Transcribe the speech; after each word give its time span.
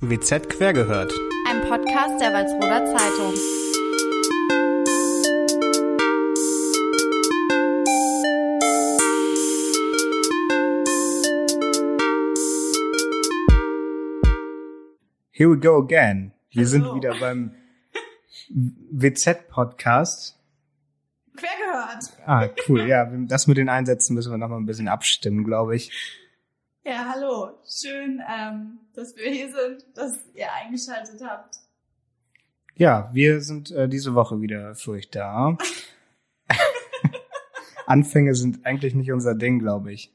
WZ 0.00 0.48
quer 0.48 0.72
gehört. 0.72 1.12
Ein 1.48 1.60
Podcast 1.62 2.20
der 2.20 2.32
Walsroder 2.32 2.86
Zeitung. 2.86 3.34
Here 15.32 15.50
we 15.50 15.58
go 15.58 15.82
again. 15.82 16.30
Wir 16.50 16.64
Hallo. 16.64 16.68
sind 16.68 16.94
wieder 16.94 17.18
beim 17.18 17.56
WZ 18.92 19.48
Podcast. 19.48 20.38
Quer 21.34 21.48
gehört. 21.58 22.12
Ah, 22.24 22.48
cool. 22.68 22.86
Ja, 22.86 23.04
das 23.04 23.48
mit 23.48 23.56
den 23.56 23.68
Einsätzen 23.68 24.14
müssen 24.14 24.30
wir 24.30 24.38
noch 24.38 24.48
mal 24.48 24.58
ein 24.58 24.66
bisschen 24.66 24.86
abstimmen, 24.86 25.42
glaube 25.42 25.74
ich. 25.74 25.90
Ja, 26.88 27.12
hallo. 27.14 27.50
Schön, 27.68 28.22
ähm, 28.26 28.78
dass 28.94 29.14
wir 29.14 29.30
hier 29.30 29.48
sind, 29.48 29.84
dass 29.94 30.24
ihr 30.32 30.46
eingeschaltet 30.54 31.20
habt. 31.22 31.56
Ja, 32.76 33.10
wir 33.12 33.42
sind 33.42 33.70
äh, 33.72 33.90
diese 33.90 34.14
Woche 34.14 34.40
wieder 34.40 34.74
für 34.74 34.92
euch 34.92 35.10
da. 35.10 35.58
Anfänge 37.86 38.34
sind 38.34 38.64
eigentlich 38.64 38.94
nicht 38.94 39.12
unser 39.12 39.34
Ding, 39.34 39.58
glaube 39.58 39.92
ich. 39.92 40.14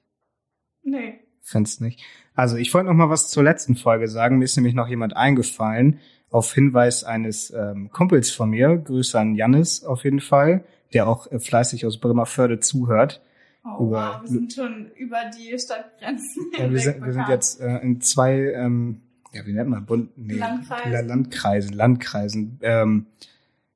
Nee. 0.82 1.20
Find's 1.42 1.80
nicht. 1.80 2.02
Also, 2.34 2.56
ich 2.58 2.74
wollte 2.74 2.88
noch 2.88 2.96
mal 2.96 3.10
was 3.12 3.30
zur 3.30 3.44
letzten 3.44 3.76
Folge 3.76 4.08
sagen. 4.08 4.40
Mir 4.40 4.46
ist 4.46 4.56
nämlich 4.56 4.74
noch 4.74 4.88
jemand 4.88 5.16
eingefallen, 5.16 6.00
auf 6.32 6.56
Hinweis 6.56 7.04
eines 7.04 7.52
ähm, 7.52 7.92
Kumpels 7.92 8.32
von 8.32 8.50
mir. 8.50 8.78
Grüße 8.78 9.20
an 9.20 9.36
Jannis 9.36 9.84
auf 9.84 10.06
jeden 10.06 10.22
Fall, 10.22 10.66
der 10.92 11.08
auch 11.08 11.32
äh, 11.32 11.38
fleißig 11.38 11.86
aus 11.86 12.00
Bremerförde 12.00 12.60
zuhört. 12.60 13.22
Oh, 13.66 13.88
Über- 13.88 14.16
wow, 14.16 14.22
wir 14.22 14.28
sind 14.28 14.52
schon 14.54 14.92
über 14.98 15.18
die 15.38 15.58
Stadtgrenzen 15.58 16.52
Ja, 16.58 16.70
wir, 16.70 16.80
sind, 16.80 17.06
wir 17.06 17.14
sind 17.14 17.28
jetzt 17.30 17.62
äh, 17.62 17.78
in 17.80 18.02
zwei, 18.02 18.52
ähm, 18.54 19.02
ja, 19.32 19.46
wie 19.46 19.54
nennt 19.54 19.70
man, 19.70 19.86
Bund, 19.86 20.10
nee, 20.18 20.34
Landkreisen. 20.36 20.92
La- 20.92 21.00
Landkreisen, 21.02 21.74
Landkreisen, 21.74 22.60
ähm, 22.62 23.06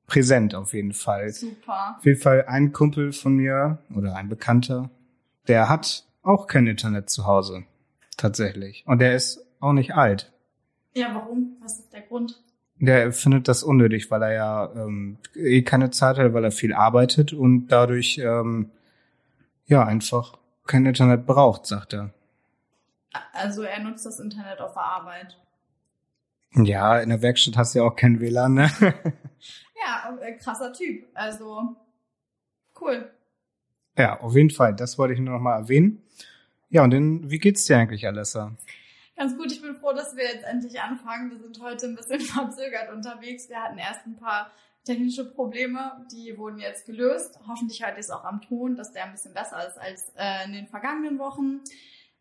präsent 0.06 0.54
auf 0.54 0.74
jeden 0.74 0.92
Fall. 0.92 1.30
Super. 1.30 1.96
Auf 1.98 2.04
jeden 2.04 2.20
Fall 2.20 2.44
ein 2.46 2.72
Kumpel 2.72 3.12
von 3.12 3.34
mir 3.36 3.78
oder 3.94 4.14
ein 4.16 4.28
Bekannter, 4.28 4.90
der 5.48 5.68
hat 5.70 6.04
auch 6.22 6.46
kein 6.46 6.66
Internet 6.66 7.08
zu 7.08 7.26
Hause. 7.26 7.64
Tatsächlich. 8.18 8.84
Und 8.86 9.00
der 9.00 9.14
ist 9.16 9.44
auch 9.60 9.72
nicht 9.72 9.94
alt. 9.94 10.32
Ja, 10.94 11.14
warum? 11.14 11.56
Was 11.62 11.78
ist 11.78 11.92
der 11.92 12.02
Grund? 12.02 12.42
Der 12.80 13.12
findet 13.12 13.48
das 13.48 13.62
unnötig, 13.62 14.10
weil 14.10 14.22
er 14.22 14.32
ja 14.32 14.72
ähm, 14.76 15.16
eh 15.34 15.62
keine 15.62 15.90
Zeit 15.90 16.18
hat, 16.18 16.32
weil 16.34 16.44
er 16.44 16.50
viel 16.52 16.72
arbeitet 16.74 17.32
und 17.32 17.68
dadurch 17.68 18.18
ähm, 18.22 18.70
ja 19.68 19.84
einfach 19.84 20.38
kein 20.66 20.84
Internet 20.84 21.24
braucht, 21.26 21.66
sagt 21.66 21.92
er. 21.94 22.10
Also 23.32 23.62
er 23.62 23.80
nutzt 23.80 24.04
das 24.04 24.18
Internet 24.18 24.60
auf 24.60 24.74
der 24.74 24.82
Arbeit. 24.82 25.38
Ja, 26.54 26.98
in 26.98 27.10
der 27.10 27.22
Werkstatt 27.22 27.56
hast 27.56 27.74
du 27.74 27.80
ja 27.80 27.84
auch 27.84 27.94
kein 27.96 28.20
WLAN, 28.20 28.54
ne? 28.54 28.70
Ja, 29.80 30.18
äh, 30.20 30.32
krasser 30.32 30.72
Typ. 30.72 31.06
Also 31.14 31.76
cool. 32.80 33.10
ja, 33.96 34.20
auf 34.20 34.34
jeden 34.34 34.50
Fall. 34.50 34.74
Das 34.74 34.98
wollte 34.98 35.14
ich 35.14 35.20
nur 35.20 35.34
noch 35.34 35.40
mal 35.40 35.56
erwähnen. 35.56 36.02
Ja, 36.68 36.82
und 36.82 36.90
dann, 36.90 37.30
wie 37.30 37.38
geht's 37.38 37.64
dir 37.64 37.78
eigentlich, 37.78 38.06
Alessa? 38.06 38.56
Ganz 39.16 39.36
gut, 39.36 39.50
ich 39.50 39.62
bin 39.62 39.74
froh, 39.76 39.92
dass 39.92 40.16
wir 40.16 40.24
jetzt 40.24 40.44
endlich 40.44 40.80
anfangen. 40.80 41.30
Wir 41.30 41.38
sind 41.38 41.60
heute 41.62 41.86
ein 41.86 41.96
bisschen 41.96 42.20
verzögert 42.20 42.92
unterwegs. 42.92 43.48
Wir 43.48 43.62
hatten 43.62 43.78
erst 43.78 44.04
ein 44.04 44.16
paar 44.16 44.50
technische 44.88 45.24
Probleme, 45.30 46.06
die 46.12 46.36
wurden 46.36 46.58
jetzt 46.58 46.86
gelöst. 46.86 47.38
Hoffentlich 47.46 47.80
ihr 47.80 47.98
es 47.98 48.10
auch 48.10 48.24
am 48.24 48.40
Ton, 48.40 48.76
dass 48.76 48.92
der 48.92 49.04
ein 49.04 49.12
bisschen 49.12 49.34
besser 49.34 49.66
ist 49.68 49.78
als 49.78 50.12
äh, 50.16 50.44
in 50.46 50.52
den 50.52 50.66
vergangenen 50.66 51.18
Wochen. 51.18 51.60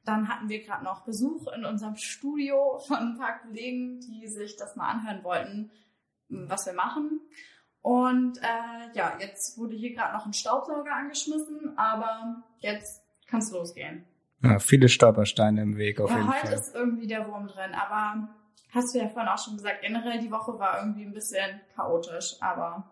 Dann 0.03 0.29
hatten 0.29 0.47
wir 0.49 0.63
gerade 0.63 0.83
noch 0.83 1.03
Besuch 1.05 1.47
in 1.55 1.65
unserem 1.65 1.95
Studio 1.95 2.79
von 2.87 2.97
ein 2.97 3.17
paar 3.17 3.39
Kollegen, 3.39 3.99
die 3.99 4.27
sich 4.27 4.55
das 4.55 4.75
mal 4.75 4.89
anhören 4.89 5.23
wollten, 5.23 5.71
was 6.29 6.65
wir 6.65 6.73
machen. 6.73 7.21
Und 7.81 8.37
äh, 8.39 8.97
ja, 8.97 9.17
jetzt 9.19 9.57
wurde 9.57 9.75
hier 9.75 9.93
gerade 9.93 10.13
noch 10.15 10.25
ein 10.25 10.33
Staubsauger 10.33 10.93
angeschmissen, 10.93 11.77
aber 11.77 12.43
jetzt 12.59 13.01
kann 13.27 13.39
es 13.39 13.51
losgehen. 13.51 14.05
Ja, 14.43 14.59
viele 14.59 14.87
Stolpersteine 14.89 15.61
im 15.61 15.77
Weg, 15.77 15.99
auf 15.99 16.09
Ja, 16.09 16.17
jeden 16.17 16.29
heute 16.29 16.47
Fall. 16.47 16.53
ist 16.53 16.75
irgendwie 16.75 17.07
der 17.07 17.27
Wurm 17.27 17.47
drin, 17.47 17.73
aber 17.73 18.29
hast 18.71 18.93
du 18.93 18.99
ja 18.99 19.09
vorhin 19.09 19.29
auch 19.29 19.43
schon 19.43 19.57
gesagt, 19.57 19.81
generell 19.81 20.19
die 20.19 20.31
Woche 20.31 20.57
war 20.59 20.79
irgendwie 20.79 21.03
ein 21.03 21.13
bisschen 21.13 21.59
chaotisch, 21.75 22.35
aber 22.41 22.91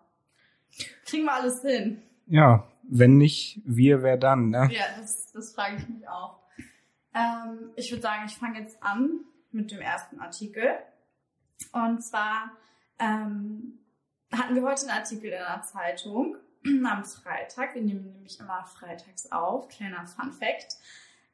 kriegen 1.05 1.25
wir 1.25 1.33
alles 1.33 1.61
hin. 1.61 2.01
Ja, 2.27 2.67
wenn 2.83 3.17
nicht 3.17 3.61
wir, 3.65 4.03
wer 4.03 4.17
dann, 4.17 4.49
ne? 4.49 4.69
Ja, 4.71 4.83
das, 4.99 5.31
das 5.31 5.53
frage 5.53 5.77
ich 5.77 5.87
mich 5.87 6.07
auch. 6.07 6.39
Ähm, 7.13 7.71
ich 7.75 7.91
würde 7.91 8.01
sagen, 8.01 8.23
ich 8.25 8.35
fange 8.35 8.59
jetzt 8.59 8.81
an 8.81 9.21
mit 9.51 9.71
dem 9.71 9.79
ersten 9.79 10.19
Artikel. 10.19 10.75
Und 11.71 12.03
zwar 12.03 12.51
ähm, 12.99 13.79
hatten 14.31 14.55
wir 14.55 14.63
heute 14.63 14.81
einen 14.81 14.97
Artikel 14.97 15.25
in 15.25 15.31
der 15.31 15.61
Zeitung 15.61 16.35
am 16.85 17.03
Freitag. 17.05 17.75
Wir 17.75 17.81
nehmen 17.81 18.11
nämlich 18.11 18.39
immer 18.39 18.65
freitags 18.65 19.31
auf. 19.31 19.67
Kleiner 19.69 20.05
Fun 20.05 20.31
Fact. 20.31 20.77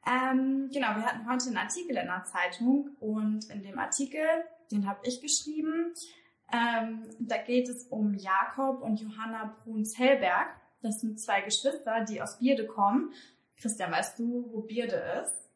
Ähm, 0.06 0.68
genau, 0.72 0.88
wir 0.96 1.06
hatten 1.06 1.28
heute 1.30 1.46
einen 1.46 1.58
Artikel 1.58 1.96
in 1.96 2.06
der 2.06 2.24
Zeitung 2.24 2.90
und 2.98 3.48
in 3.50 3.62
dem 3.62 3.78
Artikel, 3.78 4.24
den 4.70 4.88
habe 4.88 5.00
ich 5.04 5.20
geschrieben, 5.20 5.94
ähm, 6.52 7.08
da 7.18 7.38
geht 7.38 7.68
es 7.68 7.84
um 7.84 8.14
Jakob 8.14 8.82
und 8.82 9.00
Johanna 9.00 9.56
Bruns-Hellberg. 9.64 10.48
Das 10.82 11.00
sind 11.00 11.20
zwei 11.20 11.40
Geschwister, 11.40 12.04
die 12.04 12.20
aus 12.20 12.38
Bierde 12.38 12.66
kommen. 12.66 13.12
Christian, 13.56 13.92
weißt 13.92 14.18
du, 14.18 14.50
wo 14.52 14.60
Bierde 14.60 15.02
ist? 15.22 15.48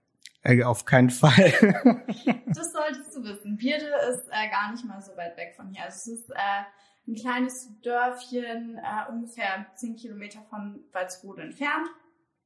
Äh, 0.42 0.62
auf 0.62 0.84
keinen 0.84 1.10
Fall. 1.10 1.52
Das 2.46 2.72
solltest 2.72 3.14
du 3.14 3.22
wissen. 3.22 3.58
Bierde 3.58 3.90
ist 4.10 4.28
äh, 4.30 4.48
gar 4.48 4.70
nicht 4.72 4.84
mal 4.86 5.02
so 5.02 5.14
weit 5.16 5.36
weg 5.36 5.52
von 5.56 5.68
hier. 5.68 5.84
Also 5.84 6.12
es 6.12 6.20
ist 6.20 6.30
äh, 6.30 6.62
ein 7.06 7.14
kleines 7.14 7.68
Dörfchen, 7.82 8.78
äh, 8.78 9.10
ungefähr 9.10 9.66
10 9.74 9.96
Kilometer 9.96 10.40
von 10.48 10.82
Walsrode 10.92 11.42
entfernt. 11.42 11.86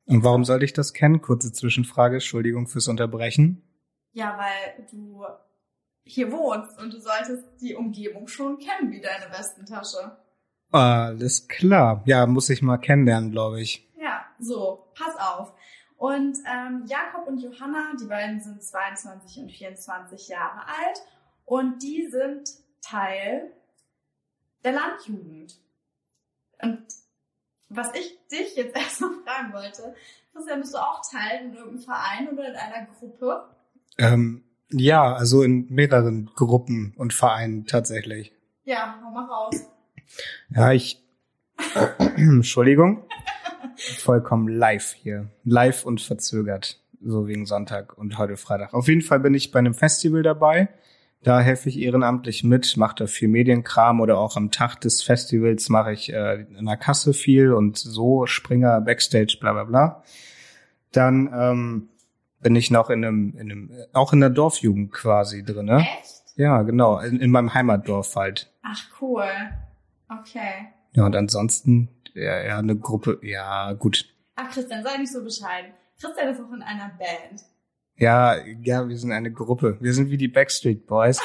Und 0.07 0.25
warum 0.25 0.45
sollte 0.45 0.65
ich 0.65 0.73
das 0.73 0.93
kennen? 0.93 1.23
Kurze 1.23 1.53
Zwischenfrage, 1.53 2.17
Entschuldigung 2.17 2.67
fürs 2.67 2.89
Unterbrechen. 2.89 3.63
Ja, 4.13 4.37
weil 4.39 4.87
du 4.91 5.25
hier 6.03 6.33
wohnst 6.33 6.79
und 6.81 6.93
du 6.93 6.99
solltest 6.99 7.45
die 7.61 7.75
Umgebung 7.75 8.27
schon 8.27 8.59
kennen 8.59 8.91
wie 8.91 9.01
deine 9.01 9.31
Westentasche. 9.31 10.17
Alles 10.73 11.49
klar. 11.49 12.03
Ja, 12.07 12.27
muss 12.27 12.51
ich 12.51 12.63
mal 12.63 12.79
kennenlernen, 12.79 13.31
glaube 13.31 13.61
ich. 13.61 13.89
Ja, 14.01 14.25
so, 14.39 14.91
pass 14.95 15.17
auf. 15.17 15.53
Und 15.97 16.39
ähm, 16.51 16.85
Jakob 16.87 17.27
und 17.27 17.39
Johanna, 17.39 17.93
die 18.01 18.07
beiden 18.07 18.41
sind 18.41 18.63
22 18.63 19.43
und 19.43 19.53
24 19.53 20.29
Jahre 20.29 20.61
alt 20.67 21.03
und 21.45 21.83
die 21.83 22.09
sind 22.09 22.49
Teil 22.81 23.53
der 24.65 24.73
Landjugend. 24.73 25.61
Und 26.63 26.87
was 27.71 27.95
ich 27.95 28.19
dich 28.31 28.57
jetzt 28.57 28.77
erstmal 28.77 29.11
fragen 29.25 29.53
wollte, 29.53 29.95
Christian, 30.35 30.61
bist 30.61 30.75
du 30.75 30.79
auch 30.79 31.01
Teil 31.11 31.47
in 31.47 31.55
irgendeinem 31.55 31.81
Verein 31.81 32.29
oder 32.29 32.49
in 32.49 32.57
einer 32.57 32.87
Gruppe? 32.99 33.45
Ähm, 33.99 34.45
ja, 34.71 35.15
also 35.15 35.43
in 35.43 35.67
mehreren 35.69 36.31
Gruppen 36.35 36.95
und 36.97 37.13
Vereinen 37.13 37.67
tatsächlich. 37.67 38.33
Ja, 38.65 38.99
mal 39.13 39.25
raus. 39.25 39.57
Ja, 40.51 40.73
ich. 40.73 41.03
Entschuldigung. 42.17 43.05
Vollkommen 43.99 44.49
live 44.49 44.93
hier. 44.93 45.31
Live 45.45 45.85
und 45.85 46.01
verzögert. 46.01 46.79
So 47.03 47.27
wegen 47.27 47.47
Sonntag 47.47 47.97
und 47.97 48.19
heute 48.19 48.37
Freitag. 48.37 48.75
Auf 48.75 48.89
jeden 48.89 49.03
Fall 49.03 49.21
bin 49.21 49.35
ich 49.35 49.51
bei 49.51 49.59
einem 49.59 49.75
Festival 49.75 50.23
dabei. 50.23 50.69
Da 51.23 51.41
helfe 51.41 51.69
ich 51.69 51.79
ehrenamtlich 51.79 52.45
mit, 52.45 52.77
mache 52.79 52.95
da 52.97 53.07
viel 53.07 53.29
Medienkram 53.29 54.01
oder 54.01 54.19
auch 54.19 54.37
am 54.37 54.51
Tag 54.51 54.81
des 54.81 55.03
Festivals 55.03 55.69
mache 55.69 55.93
ich 55.93 56.13
äh, 56.13 56.47
in 56.59 56.65
der 56.65 56.79
Kasse 56.79 57.13
viel 57.13 57.53
und 57.53 57.77
so 57.77 58.25
Springer, 58.25 58.81
Backstage, 58.81 59.37
bla 59.39 59.53
bla 59.53 59.65
bla. 59.65 60.03
Dann 60.93 61.31
ähm, 61.33 61.89
bin 62.41 62.57
ich 62.57 62.71
noch 62.71 62.89
in 62.89 63.05
einem, 63.05 63.35
in 63.37 63.53
einem, 63.53 63.71
auch 63.93 64.15
in 64.15 64.21
der 64.21 64.31
Dorfjugend 64.31 64.93
quasi 64.93 65.45
drin, 65.45 65.67
ne? 65.67 65.87
Echt? 66.01 66.23
Ja, 66.37 66.63
genau, 66.63 66.99
in, 67.01 67.21
in 67.21 67.31
meinem 67.31 67.53
Heimatdorf 67.53 68.17
halt. 68.17 68.51
Ach, 68.63 68.83
cool. 69.01 69.29
Okay. 70.09 70.69
Ja, 70.93 71.05
und 71.05 71.15
ansonsten, 71.15 71.91
ja, 72.15 72.43
ja, 72.43 72.59
eine 72.59 72.77
Gruppe, 72.77 73.19
ja, 73.23 73.75
gut. 73.75 74.07
Ach, 74.37 74.51
Christian, 74.51 74.83
sei 74.83 74.97
nicht 74.97 75.13
so 75.13 75.23
bescheiden. 75.23 75.73
Christian 76.01 76.29
ist 76.29 76.41
auch 76.41 76.53
in 76.53 76.63
einer 76.63 76.91
Band. 76.99 77.43
Ja, 78.01 78.35
ja, 78.63 78.89
wir 78.89 78.97
sind 78.97 79.13
eine 79.13 79.31
Gruppe. 79.31 79.77
Wir 79.79 79.93
sind 79.93 80.11
wie 80.11 80.17
die 80.17 80.29
Backstreet 80.29 80.87
Boys. 80.87 81.21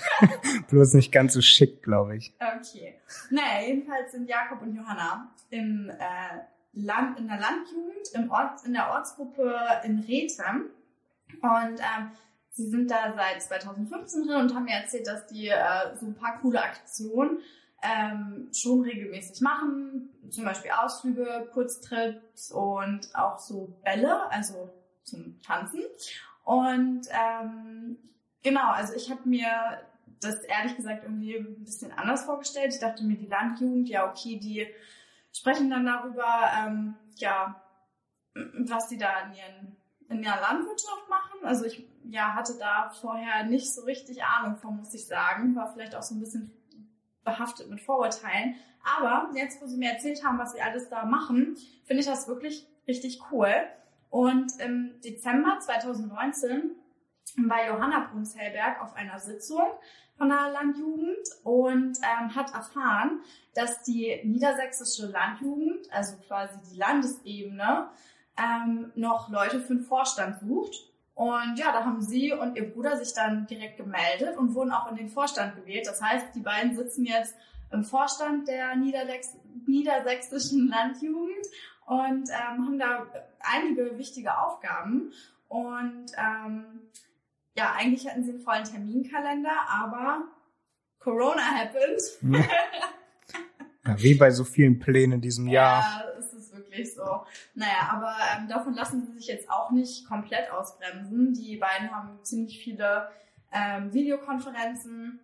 Bloß 0.70 0.94
nicht 0.94 1.12
ganz 1.12 1.34
so 1.34 1.42
schick, 1.42 1.82
glaube 1.82 2.16
ich. 2.16 2.34
Okay. 2.40 2.94
Naja, 3.30 3.66
jedenfalls 3.66 4.12
sind 4.12 4.26
Jakob 4.26 4.62
und 4.62 4.74
Johanna 4.74 5.30
im 5.50 5.90
äh, 5.90 6.38
Land, 6.72 7.18
in 7.18 7.28
der 7.28 7.38
Landjugend, 7.38 8.08
im 8.14 8.30
Ort, 8.30 8.64
in 8.64 8.72
der 8.72 8.88
Ortsgruppe 8.90 9.54
in 9.84 9.98
Rethem. 9.98 10.70
Und 11.42 11.78
ähm, 11.78 12.10
sie 12.52 12.70
sind 12.70 12.90
da 12.90 13.12
seit 13.14 13.42
2015 13.42 14.26
drin 14.26 14.36
und 14.36 14.54
haben 14.54 14.64
mir 14.64 14.76
erzählt, 14.76 15.06
dass 15.06 15.26
die 15.26 15.48
äh, 15.48 15.94
so 16.00 16.06
ein 16.06 16.14
paar 16.14 16.40
coole 16.40 16.62
Aktionen 16.62 17.40
ähm, 17.82 18.48
schon 18.54 18.80
regelmäßig 18.80 19.42
machen. 19.42 20.08
Zum 20.30 20.46
Beispiel 20.46 20.70
Ausflüge, 20.70 21.50
Kurztrips 21.52 22.50
und 22.50 23.14
auch 23.14 23.38
so 23.38 23.76
Bälle, 23.84 24.30
also 24.30 24.70
zum 25.08 25.40
Tanzen. 25.42 25.82
Und 26.44 27.02
ähm, 27.10 27.98
genau, 28.42 28.70
also 28.70 28.94
ich 28.94 29.10
habe 29.10 29.28
mir 29.28 29.80
das 30.20 30.40
ehrlich 30.40 30.76
gesagt 30.76 31.04
irgendwie 31.04 31.36
ein 31.36 31.64
bisschen 31.64 31.92
anders 31.92 32.24
vorgestellt. 32.24 32.74
Ich 32.74 32.80
dachte 32.80 33.04
mir, 33.04 33.16
die 33.16 33.26
Landjugend, 33.26 33.88
ja 33.88 34.08
okay, 34.08 34.38
die 34.38 34.66
sprechen 35.32 35.70
dann 35.70 35.86
darüber, 35.86 36.50
ähm, 36.58 36.94
ja, 37.16 37.60
was 38.34 38.88
die 38.88 38.98
da 38.98 39.20
in, 39.20 39.34
ihren, 39.34 39.76
in 40.08 40.22
ihrer 40.22 40.40
Landwirtschaft 40.40 41.08
machen. 41.08 41.44
Also 41.44 41.64
ich 41.64 41.86
ja, 42.04 42.34
hatte 42.34 42.54
da 42.58 42.90
vorher 42.90 43.44
nicht 43.44 43.72
so 43.72 43.82
richtig 43.82 44.22
Ahnung 44.24 44.56
von, 44.56 44.76
muss 44.76 44.94
ich 44.94 45.06
sagen. 45.06 45.54
War 45.54 45.72
vielleicht 45.72 45.94
auch 45.94 46.02
so 46.02 46.14
ein 46.14 46.20
bisschen 46.20 46.52
behaftet 47.24 47.68
mit 47.68 47.80
Vorurteilen. 47.80 48.54
Aber 48.96 49.30
jetzt, 49.36 49.60
wo 49.60 49.66
sie 49.66 49.76
mir 49.76 49.92
erzählt 49.92 50.24
haben, 50.24 50.38
was 50.38 50.52
sie 50.52 50.62
alles 50.62 50.88
da 50.88 51.04
machen, 51.04 51.56
finde 51.84 52.00
ich 52.00 52.06
das 52.06 52.28
wirklich 52.28 52.66
richtig 52.86 53.20
cool. 53.30 53.52
Und 54.10 54.52
im 54.60 55.00
Dezember 55.04 55.58
2019 55.60 56.70
war 57.46 57.66
Johanna 57.66 58.08
Brunshellberg 58.10 58.82
auf 58.82 58.94
einer 58.96 59.18
Sitzung 59.18 59.66
von 60.16 60.28
der 60.28 60.50
Landjugend 60.50 61.28
und 61.44 61.98
ähm, 61.98 62.34
hat 62.34 62.52
erfahren, 62.52 63.20
dass 63.54 63.82
die 63.82 64.20
niedersächsische 64.24 65.06
Landjugend, 65.06 65.92
also 65.92 66.16
quasi 66.26 66.58
die 66.70 66.76
Landesebene, 66.76 67.88
ähm, 68.36 68.92
noch 68.94 69.30
Leute 69.30 69.60
für 69.60 69.74
den 69.74 69.84
Vorstand 69.84 70.40
sucht. 70.40 70.74
Und 71.14 71.58
ja, 71.58 71.72
da 71.72 71.84
haben 71.84 72.00
sie 72.00 72.32
und 72.32 72.56
ihr 72.56 72.72
Bruder 72.72 72.96
sich 72.96 73.12
dann 73.12 73.46
direkt 73.46 73.76
gemeldet 73.76 74.36
und 74.36 74.54
wurden 74.54 74.70
auch 74.70 74.90
in 74.90 74.96
den 74.96 75.08
Vorstand 75.08 75.56
gewählt. 75.56 75.86
Das 75.86 76.00
heißt, 76.00 76.34
die 76.34 76.40
beiden 76.40 76.76
sitzen 76.76 77.04
jetzt 77.04 77.34
im 77.72 77.84
Vorstand 77.84 78.48
der 78.48 78.76
Niederlex 78.76 79.36
niedersächsischen 79.66 80.68
Landjugend 80.68 81.46
und 81.86 82.28
ähm, 82.30 82.66
haben 82.66 82.78
da 82.78 83.06
einige 83.40 83.98
wichtige 83.98 84.38
Aufgaben. 84.38 85.12
Und 85.48 86.06
ähm, 86.16 86.64
ja, 87.56 87.72
eigentlich 87.76 88.08
hatten 88.08 88.24
sie 88.24 88.30
einen 88.30 88.40
vollen 88.40 88.64
Terminkalender, 88.64 89.56
aber 89.68 90.22
Corona 90.98 91.42
happened. 91.42 92.00
Ja, 93.86 94.02
wie 94.02 94.14
bei 94.14 94.30
so 94.30 94.44
vielen 94.44 94.78
Plänen 94.78 95.12
in 95.12 95.20
diesem 95.22 95.48
Jahr. 95.48 95.82
Ja, 95.82 96.10
ist 96.18 96.34
es 96.34 96.52
wirklich 96.52 96.94
so. 96.94 97.22
Naja, 97.54 97.88
aber 97.90 98.14
ähm, 98.36 98.46
davon 98.46 98.74
lassen 98.74 99.06
sie 99.06 99.12
sich 99.12 99.26
jetzt 99.28 99.50
auch 99.50 99.70
nicht 99.70 100.06
komplett 100.06 100.50
ausbremsen. 100.52 101.32
Die 101.32 101.56
beiden 101.56 101.90
haben 101.90 102.22
ziemlich 102.22 102.62
viele 102.62 103.08
ähm, 103.50 103.92
Videokonferenzen, 103.92 105.20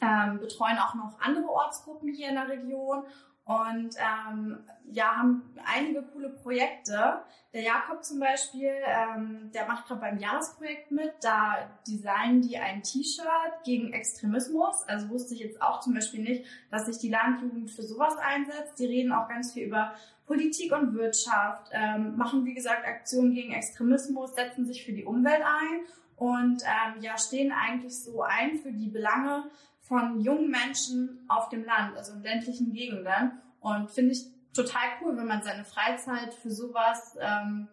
ähm, 0.00 0.38
betreuen 0.40 0.78
auch 0.78 0.94
noch 0.94 1.20
andere 1.20 1.50
Ortsgruppen 1.50 2.12
hier 2.12 2.30
in 2.30 2.36
der 2.36 2.48
Region 2.48 3.04
und 3.44 3.96
ähm, 3.98 4.58
ja, 4.92 5.16
haben 5.16 5.42
einige 5.64 6.02
coole 6.02 6.30
Projekte. 6.30 7.22
Der 7.52 7.62
Jakob 7.62 8.04
zum 8.04 8.20
Beispiel, 8.20 8.72
ähm, 8.86 9.50
der 9.52 9.66
macht 9.66 9.86
gerade 9.86 10.00
beim 10.00 10.18
Jahresprojekt 10.18 10.92
mit. 10.92 11.12
Da 11.20 11.68
designen 11.86 12.42
die 12.42 12.58
ein 12.58 12.82
T-Shirt 12.82 13.64
gegen 13.64 13.92
Extremismus. 13.92 14.84
Also 14.86 15.08
wusste 15.08 15.34
ich 15.34 15.40
jetzt 15.40 15.60
auch 15.60 15.80
zum 15.80 15.94
Beispiel 15.94 16.22
nicht, 16.22 16.44
dass 16.70 16.86
sich 16.86 16.98
die 16.98 17.08
Landjugend 17.08 17.70
für 17.70 17.82
sowas 17.82 18.16
einsetzt. 18.18 18.78
Die 18.78 18.86
reden 18.86 19.12
auch 19.12 19.28
ganz 19.28 19.52
viel 19.52 19.66
über 19.66 19.94
Politik 20.26 20.72
und 20.72 20.94
Wirtschaft, 20.94 21.70
ähm, 21.72 22.16
machen 22.16 22.44
wie 22.44 22.54
gesagt 22.54 22.86
Aktionen 22.86 23.34
gegen 23.34 23.52
Extremismus, 23.52 24.32
setzen 24.36 24.64
sich 24.64 24.84
für 24.84 24.92
die 24.92 25.04
Umwelt 25.04 25.42
ein 25.42 25.80
und 26.14 26.62
ähm, 26.62 27.02
ja 27.02 27.18
stehen 27.18 27.50
eigentlich 27.50 28.00
so 28.00 28.22
ein 28.22 28.58
für 28.58 28.70
die 28.70 28.90
Belange 28.90 29.50
von 29.90 30.20
jungen 30.20 30.48
Menschen 30.52 31.26
auf 31.28 31.48
dem 31.48 31.64
Land, 31.64 31.96
also 31.96 32.12
in 32.12 32.22
ländlichen 32.22 32.72
Gegenden. 32.72 33.32
Und 33.58 33.90
finde 33.90 34.12
ich 34.12 34.24
total 34.54 34.88
cool, 35.02 35.16
wenn 35.16 35.26
man 35.26 35.42
seine 35.42 35.64
Freizeit 35.64 36.32
für 36.32 36.52
sowas 36.52 37.16
ähm, 37.20 37.66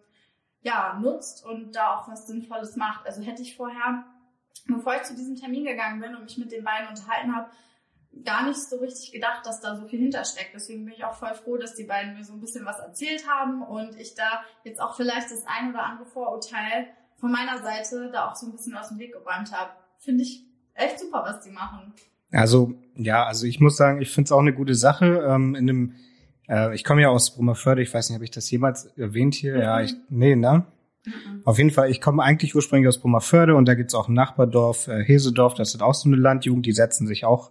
ja, 0.62 0.98
nutzt 1.00 1.46
und 1.46 1.76
da 1.76 1.94
auch 1.94 2.08
was 2.08 2.26
Sinnvolles 2.26 2.74
macht. 2.74 3.06
Also 3.06 3.22
hätte 3.22 3.42
ich 3.42 3.56
vorher, 3.56 4.04
bevor 4.66 4.96
ich 4.96 5.04
zu 5.04 5.14
diesem 5.14 5.36
Termin 5.36 5.64
gegangen 5.64 6.00
bin 6.00 6.16
und 6.16 6.24
mich 6.24 6.36
mit 6.38 6.50
den 6.50 6.64
beiden 6.64 6.88
unterhalten 6.88 7.36
habe, 7.36 7.50
gar 8.24 8.48
nicht 8.48 8.58
so 8.58 8.78
richtig 8.78 9.12
gedacht, 9.12 9.46
dass 9.46 9.60
da 9.60 9.76
so 9.76 9.86
viel 9.86 10.00
hintersteckt. 10.00 10.50
Deswegen 10.54 10.86
bin 10.86 10.94
ich 10.94 11.04
auch 11.04 11.14
voll 11.14 11.34
froh, 11.34 11.56
dass 11.56 11.76
die 11.76 11.84
beiden 11.84 12.14
mir 12.14 12.24
so 12.24 12.32
ein 12.32 12.40
bisschen 12.40 12.66
was 12.66 12.80
erzählt 12.80 13.28
haben 13.28 13.62
und 13.62 13.94
ich 13.94 14.16
da 14.16 14.42
jetzt 14.64 14.80
auch 14.80 14.96
vielleicht 14.96 15.30
das 15.30 15.46
ein 15.46 15.70
oder 15.70 15.84
andere 15.84 16.06
Vorurteil 16.06 16.88
von 17.14 17.30
meiner 17.30 17.62
Seite 17.62 18.10
da 18.10 18.28
auch 18.28 18.34
so 18.34 18.46
ein 18.46 18.52
bisschen 18.52 18.76
aus 18.76 18.88
dem 18.88 18.98
Weg 18.98 19.12
geräumt 19.12 19.52
habe. 19.52 19.70
Finde 19.98 20.24
ich 20.24 20.47
echt 20.78 20.98
super, 21.00 21.22
was 21.26 21.40
die 21.40 21.50
machen. 21.50 21.92
Also, 22.32 22.74
ja, 22.94 23.24
also 23.24 23.46
ich 23.46 23.60
muss 23.60 23.76
sagen, 23.76 24.00
ich 24.00 24.10
finde 24.10 24.28
es 24.28 24.32
auch 24.32 24.40
eine 24.40 24.52
gute 24.52 24.74
Sache. 24.74 25.24
Ähm, 25.26 25.54
in 25.54 25.66
dem, 25.66 25.94
äh, 26.48 26.74
ich 26.74 26.84
komme 26.84 27.02
ja 27.02 27.08
aus 27.08 27.34
Brummerförde, 27.34 27.82
ich 27.82 27.92
weiß 27.92 28.08
nicht, 28.08 28.14
habe 28.14 28.24
ich 28.24 28.30
das 28.30 28.50
jemals 28.50 28.86
erwähnt 28.96 29.34
hier? 29.34 29.54
Mhm. 29.54 29.60
Ja, 29.60 29.80
ich, 29.80 29.94
nee, 30.08 30.36
ne? 30.36 30.64
Mhm. 31.04 31.42
Auf 31.44 31.58
jeden 31.58 31.70
Fall, 31.70 31.90
ich 31.90 32.00
komme 32.00 32.22
eigentlich 32.22 32.54
ursprünglich 32.54 32.88
aus 32.88 32.98
Brummerförde 32.98 33.54
und 33.54 33.66
da 33.66 33.74
gibt's 33.74 33.94
auch 33.94 34.08
ein 34.08 34.14
Nachbardorf, 34.14 34.88
äh, 34.88 35.04
Hesedorf, 35.04 35.54
das 35.54 35.74
ist 35.74 35.82
auch 35.82 35.94
so 35.94 36.08
eine 36.08 36.16
Landjugend, 36.16 36.66
die 36.66 36.72
setzen 36.72 37.06
sich 37.06 37.24
auch 37.24 37.50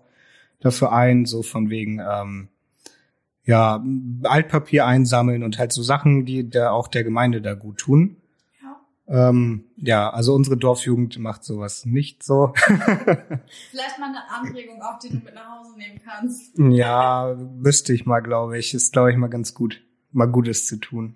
dafür 0.59 0.91
ein, 0.91 1.25
so 1.25 1.44
von 1.44 1.69
wegen, 1.69 2.00
ähm, 2.00 2.50
ja, 3.45 3.81
Altpapier 4.23 4.85
einsammeln 4.85 5.44
und 5.44 5.57
halt 5.57 5.71
so 5.71 5.81
Sachen, 5.81 6.25
die 6.25 6.50
da 6.50 6.71
auch 6.71 6.89
der 6.89 7.06
Gemeinde 7.06 7.41
da 7.41 7.53
gut 7.53 7.77
tun. 7.77 8.18
Ähm, 9.07 9.63
ja, 9.79 10.09
also 10.09 10.33
unsere 10.33 10.57
Dorfjugend 10.57 11.19
macht 11.19 11.44
sowas 11.44 11.85
nicht 11.85 12.24
so. 12.24 12.53
Vielleicht 13.69 14.00
mal 14.00 14.09
eine 14.09 14.27
Anregung, 14.29 14.81
auch 14.81 14.97
die 14.97 15.09
du 15.09 15.18
mit 15.18 15.35
nach 15.35 15.59
Hause 15.59 15.77
nehmen 15.77 16.01
kannst. 16.03 16.57
Ja, 16.57 17.35
wüsste 17.38 17.94
ich 17.94 18.06
mal, 18.06 18.21
glaube 18.21 18.57
ich. 18.57 18.74
Ist, 18.74 18.91
glaube 18.91 19.12
ich, 19.12 19.18
mal 19.18 19.29
ganz 19.29 19.53
gut, 19.53 19.83
mal 20.12 20.25
Gutes 20.25 20.65
zu 20.65 20.77
tun. 20.77 21.15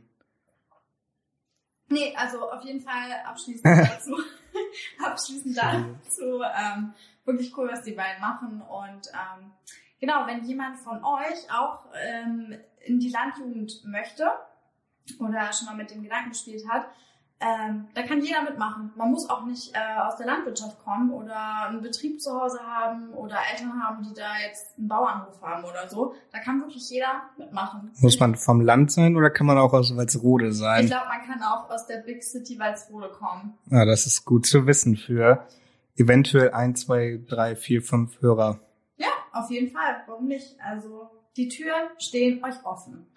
Nee, 1.89 2.13
also 2.15 2.49
auf 2.51 2.63
jeden 2.63 2.81
Fall 2.81 3.11
abschließend 3.25 3.65
dazu. 3.65 4.15
abschließend 5.03 5.57
dazu. 5.57 6.41
Ähm, 6.41 6.93
wirklich 7.25 7.57
cool, 7.57 7.67
was 7.71 7.81
die 7.81 7.93
beiden 7.93 8.21
machen. 8.21 8.61
Und 8.61 9.07
ähm, 9.07 9.51
genau, 9.99 10.27
wenn 10.27 10.45
jemand 10.45 10.77
von 10.77 11.03
euch 11.03 11.51
auch 11.51 11.85
ähm, 11.95 12.55
in 12.85 12.99
die 12.99 13.09
Landjugend 13.09 13.85
möchte 13.85 14.29
oder 15.19 15.51
schon 15.51 15.65
mal 15.65 15.75
mit 15.75 15.89
dem 15.89 16.03
Gedanken 16.03 16.29
gespielt 16.29 16.63
hat, 16.69 16.85
ähm, 17.41 17.87
da 17.95 18.03
kann 18.03 18.21
jeder 18.21 18.43
mitmachen. 18.43 18.91
Man 18.95 19.09
muss 19.09 19.27
auch 19.29 19.45
nicht 19.45 19.73
äh, 19.73 19.99
aus 20.01 20.15
der 20.17 20.27
Landwirtschaft 20.27 20.77
kommen 20.83 21.11
oder 21.11 21.67
einen 21.67 21.81
Betrieb 21.81 22.21
zu 22.21 22.39
Hause 22.39 22.59
haben 22.59 23.09
oder 23.13 23.37
Eltern 23.51 23.81
haben, 23.83 24.03
die 24.03 24.13
da 24.13 24.37
jetzt 24.45 24.77
einen 24.77 24.87
Bauernhof 24.87 25.41
haben 25.41 25.63
oder 25.63 25.89
so. 25.89 26.13
Da 26.31 26.39
kann 26.39 26.61
wirklich 26.61 26.87
jeder 26.89 27.23
mitmachen. 27.37 27.91
Muss 27.99 28.19
man 28.19 28.35
vom 28.35 28.61
Land 28.61 28.91
sein 28.91 29.15
oder 29.15 29.31
kann 29.31 29.47
man 29.47 29.57
auch 29.57 29.73
aus 29.73 29.95
Walsrode 29.97 30.53
sein? 30.53 30.83
Ich 30.83 30.91
glaube, 30.91 31.07
man 31.07 31.27
kann 31.27 31.41
auch 31.41 31.69
aus 31.71 31.87
der 31.87 31.97
Big 31.97 32.23
City 32.23 32.59
Walsrode 32.59 33.09
kommen. 33.09 33.57
Ja, 33.71 33.85
das 33.85 34.05
ist 34.05 34.23
gut 34.23 34.45
zu 34.45 34.67
wissen 34.67 34.95
für 34.95 35.47
eventuell 35.95 36.51
ein, 36.51 36.75
zwei, 36.75 37.19
drei, 37.27 37.55
vier, 37.55 37.81
fünf 37.81 38.21
Hörer. 38.21 38.59
Ja, 38.97 39.09
auf 39.33 39.49
jeden 39.49 39.71
Fall. 39.71 40.03
Warum 40.05 40.27
nicht? 40.27 40.57
Also 40.63 41.09
die 41.37 41.47
Türen 41.47 41.89
stehen 41.97 42.43
euch 42.43 42.63
offen. 42.63 43.07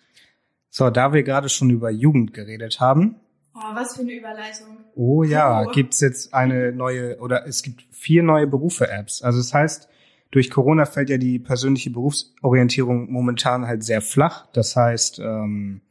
So, 0.70 0.90
da 0.90 1.12
wir 1.12 1.22
gerade 1.22 1.48
schon 1.48 1.70
über 1.70 1.90
Jugend 1.90 2.32
geredet 2.32 2.80
haben, 2.80 3.20
Oh, 3.54 3.74
was 3.74 3.94
für 3.94 4.02
eine 4.02 4.12
Überleitung. 4.12 4.78
Oh 4.96 5.22
ja, 5.22 5.62
oh. 5.62 5.70
gibt's 5.70 6.00
jetzt 6.00 6.34
eine 6.34 6.72
neue 6.72 7.18
oder 7.18 7.46
es 7.46 7.62
gibt 7.62 7.84
vier 7.92 8.22
neue 8.22 8.46
Berufe-Apps. 8.48 9.22
Also 9.22 9.38
das 9.38 9.54
heißt, 9.54 9.88
durch 10.32 10.50
Corona 10.50 10.84
fällt 10.86 11.10
ja 11.10 11.18
die 11.18 11.38
persönliche 11.38 11.90
Berufsorientierung 11.90 13.12
momentan 13.12 13.68
halt 13.68 13.84
sehr 13.84 14.00
flach. 14.00 14.48
Das 14.52 14.74
heißt, 14.74 15.20
ähm, 15.20 15.82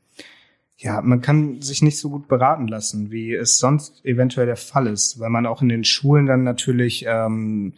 ja, 0.76 1.02
man 1.02 1.22
kann 1.22 1.62
sich 1.62 1.82
nicht 1.82 1.98
so 1.98 2.10
gut 2.10 2.28
beraten 2.28 2.68
lassen, 2.68 3.10
wie 3.10 3.34
es 3.34 3.58
sonst 3.58 4.04
eventuell 4.04 4.48
der 4.48 4.58
Fall 4.58 4.88
ist, 4.88 5.18
weil 5.22 5.30
man 5.30 5.46
auch 5.46 5.62
in 5.62 5.70
den 5.70 5.86
Schulen 5.86 6.26
dann 6.26 6.44
natürlich 6.44 7.06
ähm, 7.08 7.76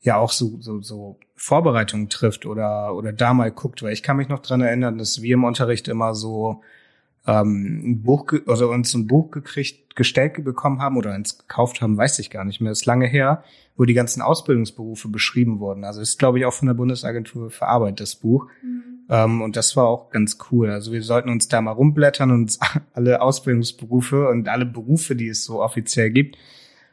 ja 0.00 0.16
auch 0.16 0.30
so, 0.30 0.60
so, 0.60 0.80
so 0.80 1.18
Vorbereitungen 1.34 2.08
trifft 2.08 2.46
oder, 2.46 2.94
oder 2.94 3.12
da 3.12 3.34
mal 3.34 3.50
guckt, 3.50 3.82
weil 3.82 3.92
ich 3.92 4.04
kann 4.04 4.16
mich 4.16 4.28
noch 4.28 4.38
dran 4.38 4.60
erinnern, 4.60 4.98
dass 4.98 5.22
wir 5.22 5.34
im 5.34 5.42
Unterricht 5.42 5.88
immer 5.88 6.14
so 6.14 6.62
ähm, 7.26 7.82
ein 7.84 8.02
Buch, 8.02 8.32
also 8.46 8.70
uns 8.70 8.94
ein 8.94 9.06
Buch 9.06 9.30
gekriegt, 9.30 9.96
gestellt 9.96 10.44
bekommen 10.44 10.80
haben 10.80 10.96
oder 10.96 11.12
eins 11.12 11.38
gekauft 11.38 11.80
haben, 11.80 11.96
weiß 11.96 12.18
ich 12.18 12.30
gar 12.30 12.44
nicht 12.44 12.60
mehr. 12.60 12.72
Ist 12.72 12.86
lange 12.86 13.06
her, 13.06 13.42
wo 13.76 13.84
die 13.84 13.94
ganzen 13.94 14.22
Ausbildungsberufe 14.22 15.08
beschrieben 15.08 15.58
wurden. 15.58 15.84
Also 15.84 16.00
ist, 16.00 16.18
glaube 16.18 16.38
ich, 16.38 16.44
auch 16.44 16.52
von 16.52 16.66
der 16.66 16.74
Bundesagentur 16.74 17.50
für 17.50 17.66
Arbeit 17.66 18.00
das 18.00 18.16
Buch. 18.16 18.48
Mhm. 18.62 18.82
Ähm, 19.08 19.42
und 19.42 19.56
das 19.56 19.76
war 19.76 19.86
auch 19.86 20.10
ganz 20.10 20.38
cool. 20.50 20.70
Also 20.70 20.92
wir 20.92 21.02
sollten 21.02 21.28
uns 21.28 21.48
da 21.48 21.60
mal 21.60 21.72
rumblättern 21.72 22.30
und 22.30 22.58
alle 22.94 23.20
Ausbildungsberufe 23.20 24.28
und 24.28 24.48
alle 24.48 24.66
Berufe, 24.66 25.16
die 25.16 25.28
es 25.28 25.44
so 25.44 25.62
offiziell 25.62 26.10
gibt, 26.10 26.36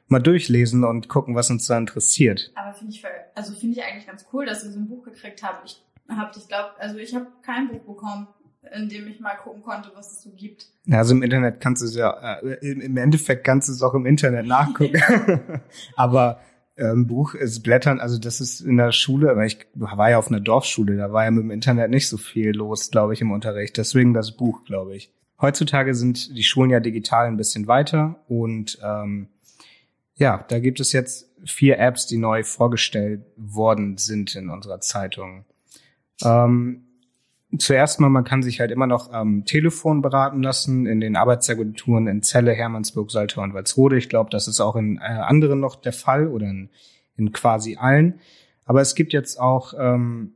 mal 0.07 0.19
durchlesen 0.19 0.83
und 0.83 1.09
gucken, 1.09 1.35
was 1.35 1.49
uns 1.49 1.67
da 1.67 1.77
interessiert. 1.77 2.51
Aber 2.55 2.73
finde 2.73 2.93
ich, 2.93 3.03
also 3.35 3.53
finde 3.53 3.77
ich 3.79 3.83
eigentlich 3.83 4.07
ganz 4.07 4.25
cool, 4.33 4.45
dass 4.45 4.63
ihr 4.63 4.71
so 4.71 4.79
ein 4.79 4.87
Buch 4.87 5.03
gekriegt 5.03 5.43
habt. 5.43 5.65
Ich 5.65 5.81
habe, 6.09 6.31
ich 6.37 6.47
glaube, 6.47 6.69
also 6.79 6.97
ich 6.97 7.15
habe 7.15 7.27
kein 7.43 7.69
Buch 7.69 7.81
bekommen 7.81 8.27
in 8.75 8.89
dem 8.89 9.07
ich 9.07 9.19
mal 9.19 9.35
gucken 9.35 9.61
konnte, 9.61 9.91
was 9.95 10.11
es 10.11 10.23
so 10.23 10.31
gibt. 10.31 10.67
Ja, 10.85 10.99
also 10.99 11.13
im 11.13 11.23
Internet 11.23 11.59
kannst 11.59 11.81
du 11.81 11.85
es 11.85 11.95
ja, 11.95 12.39
äh, 12.39 12.71
im 12.71 12.97
Endeffekt 12.97 13.43
kannst 13.43 13.67
du 13.67 13.73
es 13.73 13.81
auch 13.81 13.93
im 13.93 14.05
Internet 14.05 14.45
nachgucken. 14.45 15.01
aber 15.95 16.39
ähm, 16.75 17.05
Buch 17.05 17.35
ist 17.35 17.61
Blättern, 17.61 17.99
also 17.99 18.17
das 18.17 18.41
ist 18.41 18.61
in 18.61 18.77
der 18.77 18.91
Schule, 18.91 19.35
weil 19.35 19.47
ich 19.47 19.67
war 19.75 20.09
ja 20.09 20.17
auf 20.17 20.29
einer 20.29 20.39
Dorfschule, 20.39 20.97
da 20.97 21.11
war 21.11 21.23
ja 21.23 21.31
mit 21.31 21.43
dem 21.43 21.51
Internet 21.51 21.91
nicht 21.91 22.09
so 22.09 22.17
viel 22.17 22.51
los, 22.51 22.89
glaube 22.89 23.13
ich, 23.13 23.21
im 23.21 23.31
Unterricht. 23.31 23.77
Deswegen 23.77 24.13
das 24.13 24.31
Buch, 24.31 24.63
glaube 24.65 24.95
ich. 24.95 25.11
Heutzutage 25.39 25.93
sind 25.93 26.35
die 26.35 26.43
Schulen 26.43 26.69
ja 26.69 26.79
digital 26.79 27.27
ein 27.27 27.37
bisschen 27.37 27.67
weiter 27.67 28.15
und 28.27 28.79
ähm, 28.83 29.27
ja, 30.15 30.45
da 30.47 30.59
gibt 30.59 30.79
es 30.79 30.93
jetzt 30.93 31.29
vier 31.43 31.79
Apps, 31.79 32.07
die 32.07 32.17
neu 32.17 32.43
vorgestellt 32.43 33.25
worden 33.35 33.97
sind 33.97 34.35
in 34.35 34.49
unserer 34.49 34.79
Zeitung. 34.79 35.45
Ähm, 36.23 36.85
zuerst 37.57 37.99
mal, 37.99 38.09
man 38.09 38.23
kann 38.23 38.43
sich 38.43 38.59
halt 38.59 38.71
immer 38.71 38.87
noch 38.87 39.11
am 39.11 39.45
Telefon 39.45 40.01
beraten 40.01 40.41
lassen, 40.41 40.85
in 40.85 40.99
den 40.99 41.15
Arbeitsagenturen 41.15 42.07
in 42.07 42.21
Celle, 42.21 42.53
Hermannsburg, 42.53 43.11
Salter 43.11 43.41
und 43.41 43.53
Walsrode. 43.53 43.97
Ich 43.97 44.09
glaube, 44.09 44.29
das 44.29 44.47
ist 44.47 44.59
auch 44.59 44.75
in 44.75 44.97
äh, 44.97 45.01
anderen 45.01 45.59
noch 45.59 45.75
der 45.75 45.93
Fall 45.93 46.27
oder 46.27 46.47
in, 46.47 46.69
in 47.15 47.31
quasi 47.31 47.77
allen. 47.77 48.19
Aber 48.65 48.81
es 48.81 48.95
gibt 48.95 49.13
jetzt 49.13 49.39
auch 49.39 49.73
ähm, 49.77 50.33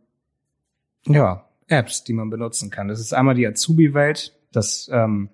ja, 1.08 1.46
Apps, 1.68 2.04
die 2.04 2.14
man 2.14 2.30
benutzen 2.30 2.70
kann. 2.70 2.88
Das 2.88 3.00
ist 3.00 3.14
einmal 3.14 3.36
die 3.36 3.48
Azubi-Welt, 3.48 4.34
dass 4.52 4.90
ähm, 4.92 5.30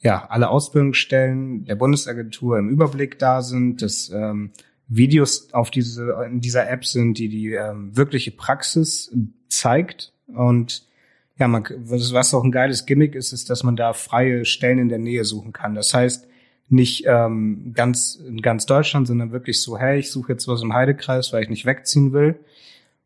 ja 0.00 0.26
alle 0.28 0.50
Ausbildungsstellen 0.50 1.64
der 1.64 1.74
Bundesagentur 1.74 2.58
im 2.58 2.68
Überblick 2.68 3.18
da 3.18 3.42
sind, 3.42 3.82
dass 3.82 4.10
ähm, 4.10 4.52
Videos 4.86 5.52
auf 5.52 5.70
diese 5.70 6.26
in 6.26 6.40
dieser 6.40 6.70
App 6.70 6.84
sind, 6.84 7.18
die 7.18 7.28
die 7.28 7.52
ähm, 7.52 7.96
wirkliche 7.96 8.30
Praxis 8.30 9.12
zeigt 9.48 10.12
und 10.26 10.87
ja, 11.38 11.48
man, 11.48 11.64
was, 11.78 12.12
was 12.12 12.34
auch 12.34 12.42
ein 12.42 12.52
geiles 12.52 12.86
Gimmick 12.86 13.14
ist, 13.14 13.32
ist, 13.32 13.50
dass 13.50 13.62
man 13.62 13.76
da 13.76 13.92
freie 13.92 14.44
Stellen 14.44 14.78
in 14.78 14.88
der 14.88 14.98
Nähe 14.98 15.24
suchen 15.24 15.52
kann. 15.52 15.74
Das 15.74 15.94
heißt, 15.94 16.26
nicht 16.68 17.04
ähm, 17.06 17.72
ganz 17.74 18.16
in 18.16 18.42
ganz 18.42 18.66
Deutschland, 18.66 19.06
sondern 19.06 19.32
wirklich 19.32 19.62
so, 19.62 19.78
hey, 19.78 19.98
ich 19.98 20.10
suche 20.10 20.32
jetzt 20.32 20.48
was 20.48 20.62
im 20.62 20.74
Heidekreis, 20.74 21.32
weil 21.32 21.42
ich 21.42 21.48
nicht 21.48 21.64
wegziehen 21.64 22.12
will. 22.12 22.38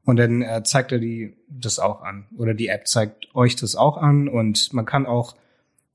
Und 0.04 0.16
dann 0.16 0.42
äh, 0.42 0.62
zeigt 0.64 0.90
er 0.90 0.98
die 0.98 1.36
das 1.48 1.78
auch 1.78 2.02
an. 2.02 2.26
Oder 2.36 2.54
die 2.54 2.68
App 2.68 2.88
zeigt 2.88 3.32
euch 3.34 3.54
das 3.54 3.76
auch 3.76 3.98
an. 3.98 4.28
Und 4.28 4.72
man 4.72 4.84
kann 4.84 5.06
auch 5.06 5.36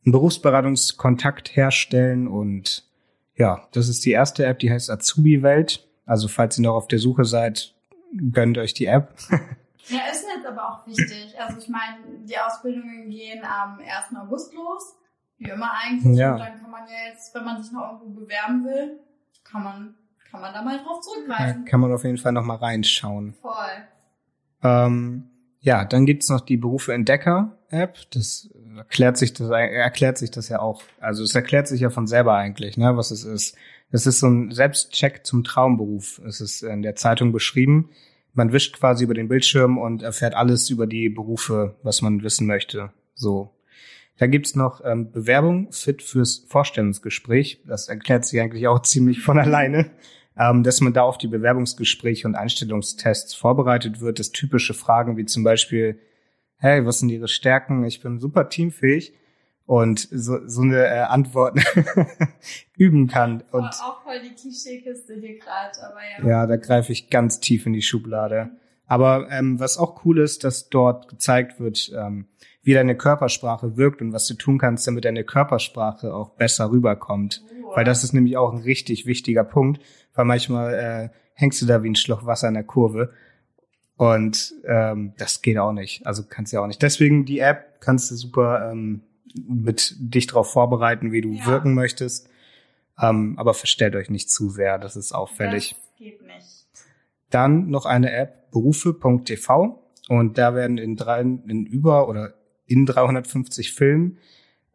einen 0.05 0.13
Berufsberatungskontakt 0.13 1.55
herstellen. 1.55 2.27
Und 2.27 2.85
ja, 3.35 3.67
das 3.73 3.89
ist 3.89 4.05
die 4.05 4.11
erste 4.11 4.45
App, 4.45 4.59
die 4.59 4.71
heißt 4.71 4.89
Azubi 4.89 5.43
Welt. 5.43 5.85
Also 6.05 6.29
falls 6.29 6.57
ihr 6.57 6.63
noch 6.63 6.75
auf 6.75 6.87
der 6.87 6.99
Suche 6.99 7.25
seid, 7.25 7.73
gönnt 8.31 8.57
euch 8.57 8.73
die 8.73 8.85
App. 8.85 9.13
ja, 9.89 9.99
ist 10.09 10.25
auch 10.25 10.36
wichtig. 10.87 11.35
Also 11.39 11.57
ich 11.57 11.69
meine, 11.69 11.97
die 12.23 12.37
Ausbildungen 12.37 13.09
gehen 13.09 13.43
am 13.43 13.79
1. 13.79 14.15
August 14.19 14.53
los. 14.53 14.97
Wie 15.37 15.49
immer 15.49 15.71
eigentlich. 15.83 16.17
Ja. 16.17 16.33
Und 16.33 16.39
dann 16.39 16.59
kann 16.59 16.71
man 16.71 16.87
ja 16.87 17.11
jetzt, 17.11 17.33
wenn 17.35 17.45
man 17.45 17.61
sich 17.61 17.71
noch 17.71 17.91
irgendwo 17.93 18.21
bewerben 18.21 18.65
will, 18.65 18.99
kann 19.43 19.63
man, 19.63 19.95
kann 20.31 20.41
man 20.41 20.53
da 20.53 20.61
mal 20.61 20.79
drauf 20.79 21.01
zurückgreifen. 21.01 21.63
Ja, 21.65 21.69
kann 21.69 21.79
man 21.79 21.93
auf 21.93 22.03
jeden 22.03 22.17
Fall 22.17 22.31
noch 22.31 22.43
mal 22.43 22.55
reinschauen. 22.55 23.35
Voll. 23.41 23.87
Ähm, 24.63 25.29
ja, 25.59 25.85
dann 25.85 26.05
gibt's 26.05 26.29
noch 26.29 26.41
die 26.41 26.57
Berufe 26.57 26.93
Entdecker 26.93 27.57
App. 27.69 27.97
Das 28.11 28.49
erklärt 28.77 29.17
sich 29.17 29.33
das 29.33 29.49
erklärt 29.49 30.17
sich 30.17 30.31
das 30.31 30.49
ja 30.49 30.59
auch. 30.59 30.81
Also 30.99 31.23
es 31.23 31.35
erklärt 31.35 31.67
sich 31.67 31.81
ja 31.81 31.89
von 31.89 32.07
selber 32.07 32.35
eigentlich, 32.35 32.77
ne, 32.77 32.97
was 32.97 33.11
es 33.11 33.23
ist. 33.23 33.55
Es 33.91 34.05
ist 34.05 34.19
so 34.19 34.27
ein 34.27 34.51
Selbstcheck 34.51 35.25
zum 35.25 35.43
Traumberuf. 35.43 36.19
Es 36.25 36.41
ist 36.41 36.61
in 36.61 36.81
der 36.81 36.95
Zeitung 36.95 37.31
beschrieben. 37.31 37.89
Man 38.37 38.53
wischt 38.53 38.77
quasi 38.77 39.03
über 39.03 39.13
den 39.13 39.27
Bildschirm 39.27 39.77
und 39.77 40.03
erfährt 40.03 40.35
alles 40.35 40.69
über 40.69 40.87
die 40.87 41.09
Berufe, 41.09 41.75
was 41.83 42.01
man 42.01 42.23
wissen 42.23 42.47
möchte. 42.47 42.91
So. 43.15 43.51
Da 44.19 44.27
gibt's 44.27 44.55
noch 44.55 44.81
ähm, 44.83 45.11
Bewerbung 45.11 45.71
fit 45.71 46.01
fürs 46.01 46.45
Vorstellungsgespräch. 46.47 47.61
Das 47.67 47.89
erklärt 47.89 48.25
sich 48.25 48.39
eigentlich 48.39 48.67
auch 48.67 48.81
ziemlich 48.83 49.21
von 49.21 49.37
alleine 49.37 49.91
ähm, 50.39 50.63
dass 50.63 50.81
man 50.81 50.93
da 50.93 51.01
auf 51.01 51.17
die 51.17 51.27
Bewerbungsgespräche 51.27 52.27
und 52.27 52.35
Einstellungstests 52.35 53.33
vorbereitet 53.33 54.01
wird, 54.01 54.19
dass 54.19 54.31
typische 54.31 54.73
Fragen 54.73 55.17
wie 55.17 55.25
zum 55.25 55.43
Beispiel, 55.43 55.99
hey, 56.57 56.85
was 56.85 56.99
sind 56.99 57.09
Ihre 57.09 57.27
Stärken? 57.27 57.83
Ich 57.85 58.01
bin 58.01 58.19
super 58.19 58.49
teamfähig 58.49 59.13
und 59.67 60.07
so, 60.11 60.39
so 60.47 60.61
eine 60.61 60.87
äh, 60.87 60.99
Antwort 61.01 61.59
üben 62.77 63.07
kann. 63.07 63.43
Und 63.51 63.65
auch 63.65 64.01
voll 64.01 64.19
die 64.23 64.33
Klischeekiste 64.33 65.13
hier 65.13 65.37
gerade, 65.37 65.77
aber 65.83 65.99
ja. 66.23 66.27
Ja, 66.27 66.47
da 66.47 66.55
greife 66.55 66.91
ich 66.91 67.11
ganz 67.11 67.39
tief 67.39 67.67
in 67.67 67.73
die 67.73 67.83
Schublade. 67.83 68.49
Aber 68.87 69.29
ähm, 69.29 69.59
was 69.59 69.77
auch 69.77 70.03
cool 70.05 70.19
ist, 70.19 70.43
dass 70.43 70.69
dort 70.69 71.09
gezeigt 71.09 71.59
wird, 71.59 71.91
ähm, 71.95 72.25
wie 72.63 72.73
deine 72.73 72.95
Körpersprache 72.95 73.77
wirkt 73.77 74.01
und 74.01 74.13
was 74.13 74.25
du 74.25 74.33
tun 74.33 74.57
kannst, 74.57 74.87
damit 74.87 75.05
deine 75.05 75.23
Körpersprache 75.23 76.13
auch 76.13 76.31
besser 76.31 76.71
rüberkommt. 76.71 77.43
Uh. 77.61 77.75
Weil 77.75 77.83
das 77.83 78.03
ist 78.03 78.13
nämlich 78.13 78.37
auch 78.37 78.53
ein 78.53 78.61
richtig 78.61 79.05
wichtiger 79.05 79.43
Punkt 79.43 79.81
weil 80.17 80.25
manchmal 80.25 80.73
äh, 80.73 81.09
hängst 81.33 81.61
du 81.61 81.65
da 81.65 81.83
wie 81.83 81.89
ein 81.89 81.95
Schluck 81.95 82.25
Wasser 82.25 82.49
in 82.49 82.55
der 82.55 82.63
Kurve. 82.63 83.13
Und 83.95 84.53
ähm, 84.65 85.13
das 85.17 85.41
geht 85.41 85.57
auch 85.57 85.71
nicht. 85.71 86.05
Also 86.05 86.23
kannst 86.27 86.51
du 86.51 86.57
ja 86.57 86.63
auch 86.63 86.67
nicht. 86.67 86.81
Deswegen 86.81 87.25
die 87.25 87.39
App 87.39 87.79
kannst 87.79 88.11
du 88.11 88.15
super 88.15 88.71
ähm, 88.71 89.03
mit 89.35 89.95
dich 89.99 90.27
darauf 90.27 90.51
vorbereiten, 90.51 91.11
wie 91.11 91.21
du 91.21 91.31
ja. 91.31 91.45
wirken 91.45 91.73
möchtest. 91.73 92.29
Ähm, 92.99 93.35
aber 93.37 93.53
verstellt 93.53 93.95
euch 93.95 94.09
nicht 94.09 94.29
zu 94.29 94.49
sehr, 94.49 94.77
das 94.77 94.95
ist 94.95 95.13
auffällig. 95.13 95.75
Das 95.75 95.97
geht 95.97 96.21
nicht. 96.25 96.65
Dann 97.29 97.69
noch 97.69 97.85
eine 97.85 98.11
App, 98.11 98.51
berufe.tv. 98.51 99.83
Und 100.09 100.37
da 100.37 100.55
werden 100.55 100.77
in, 100.77 100.95
drei, 100.95 101.21
in 101.21 101.65
über 101.65 102.07
oder 102.07 102.33
in 102.65 102.85
350 102.85 103.73
Filmen 103.73 104.17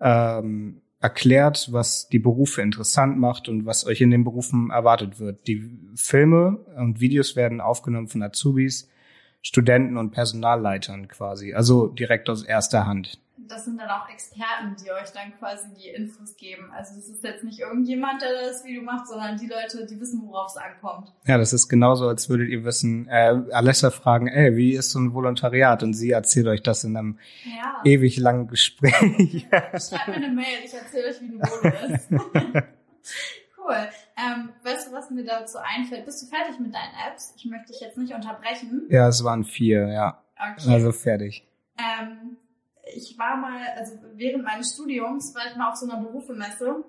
ähm, 0.00 0.82
erklärt, 1.00 1.68
was 1.72 2.08
die 2.08 2.18
Berufe 2.18 2.62
interessant 2.62 3.18
macht 3.18 3.48
und 3.48 3.66
was 3.66 3.86
euch 3.86 4.00
in 4.00 4.10
den 4.10 4.24
Berufen 4.24 4.70
erwartet 4.70 5.18
wird. 5.18 5.46
Die 5.48 5.78
Filme 5.96 6.58
und 6.76 7.00
Videos 7.00 7.34
werden 7.34 7.60
aufgenommen 7.60 8.08
von 8.08 8.22
Azubis, 8.22 8.88
Studenten 9.42 9.96
und 9.96 10.12
Personalleitern 10.12 11.08
quasi, 11.08 11.54
also 11.54 11.88
direkt 11.88 12.30
aus 12.30 12.44
erster 12.44 12.86
Hand 12.86 13.20
das 13.48 13.64
sind 13.64 13.78
dann 13.78 13.88
auch 13.88 14.08
Experten, 14.08 14.76
die 14.82 14.90
euch 14.90 15.10
dann 15.12 15.36
quasi 15.38 15.68
die 15.74 15.88
Infos 15.88 16.36
geben. 16.36 16.70
Also 16.72 16.94
das 16.94 17.08
ist 17.08 17.22
jetzt 17.24 17.44
nicht 17.44 17.60
irgendjemand, 17.60 18.22
der 18.22 18.30
das 18.48 18.64
Video 18.64 18.82
macht, 18.82 19.08
sondern 19.08 19.36
die 19.36 19.46
Leute, 19.46 19.86
die 19.86 20.00
wissen, 20.00 20.22
worauf 20.26 20.50
es 20.50 20.56
ankommt. 20.56 21.12
Ja, 21.26 21.38
das 21.38 21.52
ist 21.52 21.68
genauso, 21.68 22.08
als 22.08 22.28
würdet 22.28 22.48
ihr 22.48 22.64
wissen, 22.64 23.08
äh, 23.08 23.40
Alessa 23.52 23.90
fragen, 23.90 24.28
ey, 24.28 24.56
wie 24.56 24.72
ist 24.72 24.90
so 24.90 24.98
ein 24.98 25.14
Volontariat? 25.14 25.82
Und 25.82 25.94
sie 25.94 26.10
erzählt 26.10 26.46
euch 26.46 26.62
das 26.62 26.84
in 26.84 26.96
einem 26.96 27.18
ja. 27.44 27.80
ewig 27.84 28.18
langen 28.18 28.48
Gespräch. 28.48 29.46
Schreibt 29.50 30.08
mir 30.08 30.14
eine 30.14 30.28
Mail, 30.28 30.58
ich 30.64 30.74
erzähle 30.74 31.08
euch, 31.08 31.20
wie 31.20 31.26
ein 31.26 31.40
Volo 31.40 31.94
ist. 31.94 32.08
cool. 33.58 33.88
Ähm, 34.16 34.50
weißt 34.62 34.88
du, 34.88 34.92
was 34.92 35.10
mir 35.10 35.24
dazu 35.24 35.58
einfällt? 35.58 36.04
Bist 36.04 36.22
du 36.22 36.26
fertig 36.26 36.58
mit 36.60 36.74
deinen 36.74 36.92
Apps? 37.08 37.34
Ich 37.36 37.44
möchte 37.46 37.72
dich 37.72 37.80
jetzt 37.80 37.96
nicht 37.96 38.14
unterbrechen. 38.14 38.86
Ja, 38.88 39.08
es 39.08 39.24
waren 39.24 39.44
vier, 39.44 39.88
ja. 39.88 40.22
Okay. 40.36 40.70
Also 40.70 40.92
fertig. 40.92 41.46
Ähm, 41.78 42.36
ich 42.94 43.16
war 43.18 43.36
mal, 43.36 43.60
also 43.76 43.94
während 44.14 44.44
meines 44.44 44.74
Studiums 44.74 45.34
war 45.34 45.46
ich 45.48 45.56
mal 45.56 45.70
auf 45.70 45.76
so 45.76 45.88
einer 45.88 46.02
Berufemesse, 46.02 46.84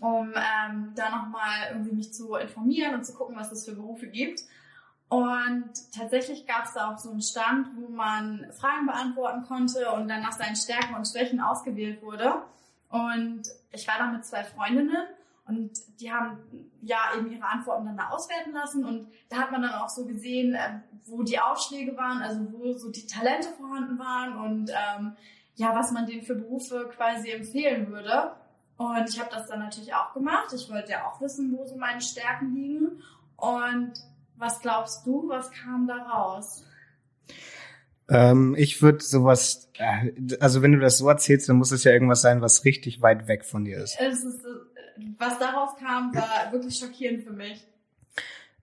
um 0.00 0.34
ähm, 0.34 0.92
da 0.94 1.10
nochmal 1.10 1.70
irgendwie 1.70 1.94
mich 1.94 2.12
zu 2.12 2.34
informieren 2.34 2.94
und 2.94 3.04
zu 3.04 3.14
gucken, 3.14 3.36
was 3.36 3.52
es 3.52 3.64
für 3.64 3.74
Berufe 3.74 4.06
gibt. 4.06 4.42
Und 5.08 5.70
tatsächlich 5.94 6.46
gab 6.46 6.66
es 6.66 6.74
da 6.74 6.92
auch 6.92 6.98
so 6.98 7.10
einen 7.10 7.22
Stand, 7.22 7.68
wo 7.76 7.88
man 7.88 8.46
Fragen 8.52 8.86
beantworten 8.86 9.42
konnte 9.44 9.90
und 9.92 10.08
dann 10.08 10.22
nach 10.22 10.32
seinen 10.32 10.56
Stärken 10.56 10.94
und 10.94 11.06
Schwächen 11.06 11.40
ausgewählt 11.40 12.02
wurde. 12.02 12.42
Und 12.90 13.42
ich 13.72 13.88
war 13.88 13.98
da 13.98 14.06
mit 14.08 14.26
zwei 14.26 14.44
Freundinnen 14.44 15.06
und 15.48 15.70
die 16.00 16.12
haben 16.12 16.38
ja 16.82 16.98
eben 17.16 17.32
ihre 17.32 17.44
Antworten 17.44 17.86
dann 17.86 17.96
da 17.96 18.10
auswerten 18.10 18.52
lassen 18.52 18.84
und 18.84 19.08
da 19.30 19.38
hat 19.38 19.50
man 19.50 19.62
dann 19.62 19.72
auch 19.72 19.88
so 19.88 20.04
gesehen, 20.04 20.54
äh, 20.54 20.80
wo 21.06 21.22
die 21.22 21.40
Aufschläge 21.40 21.96
waren, 21.96 22.22
also 22.22 22.52
wo 22.52 22.72
so 22.72 22.90
die 22.90 23.06
Talente 23.06 23.48
vorhanden 23.58 23.98
waren 23.98 24.36
und 24.36 24.70
ähm, 24.70 25.16
ja, 25.54 25.74
was 25.74 25.90
man 25.90 26.06
denen 26.06 26.22
für 26.22 26.34
Berufe 26.34 26.88
quasi 26.94 27.30
empfehlen 27.30 27.88
würde. 27.90 28.32
Und 28.76 29.08
ich 29.08 29.18
habe 29.18 29.30
das 29.32 29.48
dann 29.48 29.58
natürlich 29.58 29.92
auch 29.92 30.12
gemacht. 30.14 30.52
Ich 30.54 30.70
wollte 30.70 30.92
ja 30.92 31.06
auch 31.06 31.20
wissen, 31.20 31.52
wo 31.56 31.66
so 31.66 31.76
meine 31.76 32.00
Stärken 32.00 32.54
liegen. 32.54 33.02
Und 33.36 33.92
was 34.36 34.60
glaubst 34.60 35.04
du, 35.04 35.28
was 35.28 35.50
kam 35.50 35.88
da 35.88 35.96
raus? 35.96 36.64
Ähm, 38.08 38.54
ich 38.56 38.80
würde 38.80 39.02
sowas, 39.02 39.68
äh, 39.78 40.12
also 40.40 40.62
wenn 40.62 40.72
du 40.72 40.78
das 40.78 40.98
so 40.98 41.08
erzählst, 41.08 41.48
dann 41.48 41.56
muss 41.56 41.72
es 41.72 41.84
ja 41.84 41.92
irgendwas 41.92 42.22
sein, 42.22 42.40
was 42.40 42.64
richtig 42.64 43.02
weit 43.02 43.26
weg 43.26 43.44
von 43.44 43.64
dir 43.64 43.78
ist. 43.78 43.98
Es 44.00 44.22
ist 44.22 44.46
was 45.18 45.38
daraus 45.38 45.76
kam, 45.76 46.14
war 46.14 46.52
wirklich 46.52 46.78
schockierend 46.78 47.22
für 47.22 47.32
mich. 47.32 47.66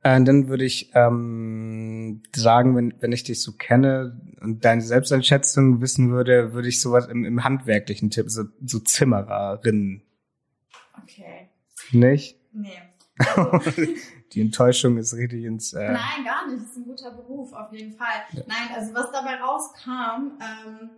Äh, 0.03 0.21
dann 0.23 0.47
würde 0.47 0.65
ich 0.65 0.91
ähm, 0.93 2.21
sagen, 2.35 2.75
wenn, 2.75 2.93
wenn 2.99 3.11
ich 3.11 3.23
dich 3.23 3.41
so 3.41 3.53
kenne 3.53 4.21
und 4.41 4.63
deine 4.63 4.81
Selbsteinschätzung 4.81 5.81
wissen 5.81 6.11
würde, 6.11 6.53
würde 6.53 6.67
ich 6.67 6.79
sowas 6.79 7.07
im, 7.07 7.25
im 7.25 7.43
handwerklichen 7.43 8.11
Tipp, 8.11 8.29
so, 8.29 8.43
so 8.63 8.79
Zimmererin. 8.79 10.03
Okay. 11.01 11.49
Nicht? 11.91 12.37
Nee. 12.53 12.81
Also, 13.17 13.59
Die 14.35 14.41
Enttäuschung 14.41 14.97
ist 14.97 15.13
richtig 15.13 15.45
ins. 15.45 15.71
Äh 15.73 15.93
Nein, 15.93 16.25
gar 16.25 16.47
nicht. 16.47 16.61
Das 16.61 16.71
ist 16.71 16.77
ein 16.77 16.83
guter 16.83 17.11
Beruf, 17.11 17.53
auf 17.53 17.71
jeden 17.71 17.93
Fall. 17.93 18.25
Ja. 18.33 18.43
Nein, 18.47 18.75
also 18.75 18.93
was 18.93 19.09
dabei 19.11 19.35
rauskam, 19.35 20.37
ähm, 20.41 20.89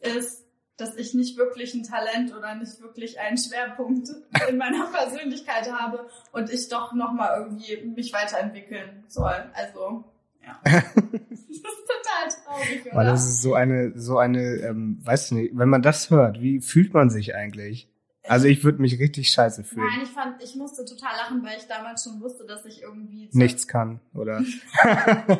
ist, 0.00 0.44
dass 0.76 0.96
ich 0.96 1.14
nicht 1.14 1.36
wirklich 1.36 1.74
ein 1.74 1.84
Talent 1.84 2.34
oder 2.36 2.54
nicht 2.54 2.80
wirklich 2.80 3.20
einen 3.20 3.36
Schwerpunkt 3.36 4.08
in 4.48 4.56
meiner 4.56 4.86
Persönlichkeit 4.86 5.70
habe 5.72 6.08
und 6.32 6.50
ich 6.50 6.68
doch 6.68 6.92
nochmal 6.92 7.40
irgendwie 7.40 7.84
mich 7.94 8.12
weiterentwickeln 8.12 9.04
soll. 9.08 9.50
Also, 9.54 10.04
ja. 10.44 10.58
das 10.64 11.40
ist 11.40 11.62
total 11.62 12.44
traurig, 12.44 12.86
oder? 12.86 12.96
Weil 12.96 13.06
das 13.06 13.24
ist 13.26 13.42
so 13.42 13.54
eine, 13.54 13.92
so 13.94 14.18
eine, 14.18 14.40
ähm, 14.56 14.98
weißt 15.02 15.30
du 15.30 15.34
nicht, 15.36 15.56
wenn 15.56 15.68
man 15.68 15.82
das 15.82 16.10
hört, 16.10 16.40
wie 16.40 16.60
fühlt 16.60 16.94
man 16.94 17.10
sich 17.10 17.34
eigentlich? 17.34 17.88
Also 18.28 18.46
ich 18.46 18.62
würde 18.62 18.80
mich 18.80 19.00
richtig 19.00 19.30
scheiße 19.30 19.64
fühlen. 19.64 19.86
Nein, 19.90 20.02
ich 20.04 20.10
fand, 20.10 20.42
ich 20.42 20.54
musste 20.54 20.84
total 20.84 21.16
lachen, 21.16 21.42
weil 21.42 21.58
ich 21.58 21.66
damals 21.66 22.04
schon 22.04 22.20
wusste, 22.20 22.46
dass 22.46 22.64
ich 22.64 22.82
irgendwie 22.82 23.28
Nichts 23.32 23.66
kann, 23.66 24.00
oder? 24.14 24.38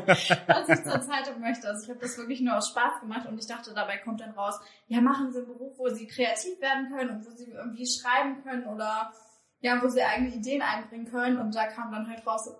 was 0.01 0.69
ich 0.69 0.83
zur 0.83 1.01
Zeitung 1.01 1.41
möchte. 1.41 1.69
Also 1.69 1.85
ich 1.85 1.91
habe 1.91 2.01
das 2.01 2.19
wirklich 2.19 2.41
nur 2.41 2.57
aus 2.57 2.71
Spaß 2.71 3.01
gemacht 3.01 3.29
und 3.29 3.39
ich 3.39 3.47
dachte, 3.47 3.73
dabei 3.73 3.99
kommt 3.99 4.21
dann 4.21 4.33
raus, 4.33 4.59
ja, 4.89 5.01
machen 5.01 5.31
Sie 5.31 5.39
einen 5.39 5.47
Beruf, 5.47 5.79
wo 5.79 5.89
Sie 5.91 6.07
kreativ 6.07 6.61
werden 6.61 6.89
können 6.91 7.11
und 7.11 7.27
wo 7.27 7.31
Sie 7.31 7.53
irgendwie 7.53 7.87
schreiben 7.87 8.43
können 8.43 8.65
oder 8.67 9.13
ja, 9.61 9.81
wo 9.81 9.89
Sie 9.89 10.03
eigene 10.03 10.35
Ideen 10.35 10.63
einbringen 10.63 11.07
können. 11.07 11.39
Und 11.39 11.55
da 11.55 11.69
kam 11.69 11.93
dann 11.93 12.09
halt 12.09 12.27
raus, 12.27 12.51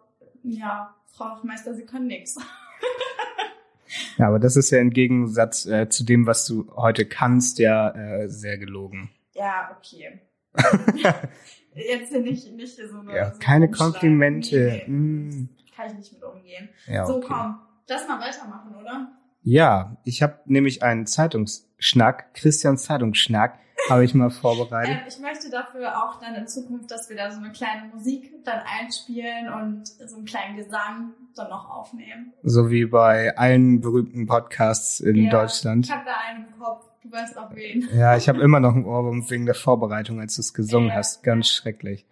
ja, 0.45 0.95
Frau 1.07 1.39
Meister, 1.43 1.75
Sie 1.75 1.85
können 1.85 2.07
nichts. 2.07 2.39
Ja, 4.19 4.29
aber 4.29 4.39
das 4.39 4.57
ist 4.57 4.71
ja 4.71 4.79
im 4.79 4.91
Gegensatz 4.91 5.67
äh, 5.67 5.89
zu 5.89 6.05
dem, 6.05 6.27
was 6.27 6.47
du 6.47 6.71
heute 6.77 7.05
kannst, 7.05 7.59
ja 7.59 7.91
äh, 7.91 8.29
sehr 8.29 8.57
gelogen. 8.57 9.11
Ja, 9.35 9.77
okay. 9.79 10.21
Jetzt 11.75 12.13
nicht, 12.13 12.53
nicht 12.53 12.77
so 12.77 12.99
eine. 13.01 13.15
Ja, 13.17 13.33
so 13.33 13.39
keine. 13.39 13.71
Komplimente. 13.71 14.83
Nee, 14.87 14.93
Mm. 14.93 15.49
Kann 15.75 15.87
ich 15.87 15.95
nicht 15.95 16.13
mit 16.13 16.23
umgehen. 16.23 16.69
Ja, 16.87 17.07
So, 17.07 17.17
okay. 17.17 17.27
komm, 17.29 17.59
lass 17.89 18.07
mal 18.07 18.21
weitermachen, 18.21 18.75
oder? 18.75 19.11
Ja, 19.43 19.97
ich 20.05 20.23
habe 20.23 20.39
nämlich 20.45 20.83
einen 20.83 21.07
Zeitungsschnack, 21.07 22.35
Christian 22.35 22.77
Zeitungsschnack, 22.77 23.59
habe 23.89 24.05
ich 24.05 24.15
mal 24.15 24.29
vorbereitet. 24.43 24.99
Ähm, 25.01 25.07
ich 25.09 25.19
möchte 25.19 25.49
dafür 25.51 25.97
auch 26.05 26.21
dann 26.21 26.35
in 26.35 26.47
Zukunft, 26.47 26.91
dass 26.91 27.09
wir 27.09 27.17
da 27.17 27.31
so 27.31 27.39
eine 27.41 27.53
kleine 27.53 27.89
Musik 27.93 28.45
dann 28.45 28.61
einspielen 28.81 29.49
und 29.53 29.87
so 29.89 30.17
einen 30.17 30.27
kleinen 30.27 30.57
Gesang 30.59 31.15
dann 31.35 31.49
noch 31.49 31.71
aufnehmen. 31.71 32.35
So 32.43 32.71
wie 32.71 32.85
bei 32.85 33.37
allen 33.39 33.81
berühmten 33.81 34.27
Podcasts 34.27 35.01
in 35.01 35.17
Ja, 35.17 35.31
Deutschland. 35.31 35.87
Ich 35.87 35.93
habe 35.93 36.05
da 36.05 36.13
einen 36.29 36.47
im 36.49 36.59
Kopf. 36.61 36.85
Du 37.03 37.11
weißt 37.11 37.37
auch 37.39 37.55
wen. 37.55 37.89
Ja, 37.95 38.17
ich 38.17 38.29
habe 38.29 38.41
immer 38.41 38.61
noch 38.61 38.75
einen 38.75 38.85
Ohrwurm 38.85 39.29
wegen 39.31 39.47
der 39.47 39.55
Vorbereitung, 39.55 40.21
als 40.21 40.37
du 40.37 40.41
es 40.41 40.55
gesungen 40.55 40.89
Ja. 40.91 40.95
hast. 40.97 41.23
Ganz 41.23 41.49
schrecklich. 41.49 42.07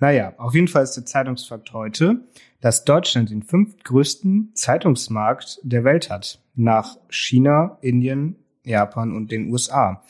Naja, 0.00 0.32
auf 0.38 0.54
jeden 0.54 0.68
Fall 0.68 0.82
ist 0.84 0.94
der 0.96 1.04
Zeitungsfakt 1.06 1.72
heute, 1.72 2.20
dass 2.60 2.84
Deutschland 2.84 3.30
den 3.30 3.42
fünftgrößten 3.42 4.52
Zeitungsmarkt 4.54 5.60
der 5.62 5.84
Welt 5.84 6.10
hat. 6.10 6.40
Nach 6.54 6.96
China, 7.08 7.78
Indien, 7.80 8.36
Japan 8.64 9.14
und 9.14 9.30
den 9.30 9.50
USA. 9.52 10.02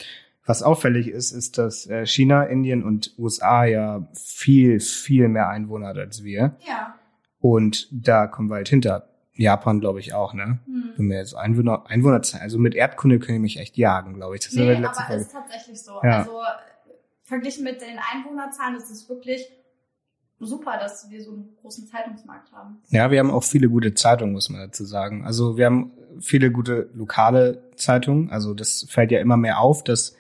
Was 0.47 0.63
auffällig 0.63 1.09
ist, 1.09 1.33
ist, 1.33 1.59
dass 1.59 1.87
äh, 1.87 2.07
China, 2.07 2.45
Indien 2.45 2.83
und 2.83 3.15
USA 3.19 3.65
ja 3.65 4.09
viel, 4.15 4.81
viel 4.81 5.29
mehr 5.29 5.49
Einwohner 5.51 5.89
hat 5.89 5.99
als 5.99 6.25
wir. 6.25 6.57
Ja. 6.67 6.95
Und 7.41 7.89
da 7.93 8.27
kommen 8.27 8.49
wir 8.49 8.57
halt 8.57 8.69
hinter. 8.69 9.09
Japan, 9.39 9.81
glaube 9.81 10.01
ich, 10.01 10.15
auch, 10.15 10.35
ne? 10.35 10.59
Hm. 10.67 10.93
Wenn 10.97 11.09
wir 11.11 11.19
jetzt 11.19 11.35
Einwohner, 11.35 11.85
Einwohnerzahlen, 11.89 12.43
also 12.43 12.59
mit 12.59 12.75
Erdkunde 12.75 13.19
können 13.21 13.37
die 13.37 13.43
mich 13.43 13.59
echt 13.59 13.77
jagen, 13.77 14.15
glaube 14.15 14.35
ich. 14.35 14.41
Das 14.41 14.51
ist 14.51 14.57
Nee, 14.57 14.75
die 14.75 14.85
aber 14.85 14.95
Folge. 14.95 15.23
ist 15.23 15.33
tatsächlich 15.33 15.81
so. 15.81 16.01
Ja. 16.03 16.21
Also 16.21 16.41
verglichen 17.23 17.63
mit 17.63 17.81
den 17.81 17.99
Einwohnerzahlen 18.13 18.77
ist 18.77 18.91
es 18.91 19.09
wirklich 19.09 19.49
super, 20.41 20.77
dass 20.79 21.09
wir 21.11 21.23
so 21.23 21.33
einen 21.33 21.57
großen 21.61 21.87
Zeitungsmarkt 21.87 22.53
haben. 22.53 22.79
Ja, 22.89 23.11
wir 23.11 23.21
haben 23.21 23.31
auch 23.31 23.45
viele 23.45 23.69
gute 23.69 23.95
Zeitungen, 23.95 24.33
muss 24.33 24.49
man 24.51 24.61
dazu 24.61 24.85
sagen. 24.85 25.25
Also 25.25 25.57
wir 25.57 25.67
haben 25.67 25.93
viele 26.21 26.51
gute 26.51 26.91
lokale 26.95 27.63
Zeitungen. 27.77 28.31
Also 28.31 28.55
das 28.55 28.87
fällt 28.89 29.13
ja 29.13 29.21
immer 29.21 29.37
mehr 29.37 29.61
auf, 29.61 29.85
dass 29.85 30.17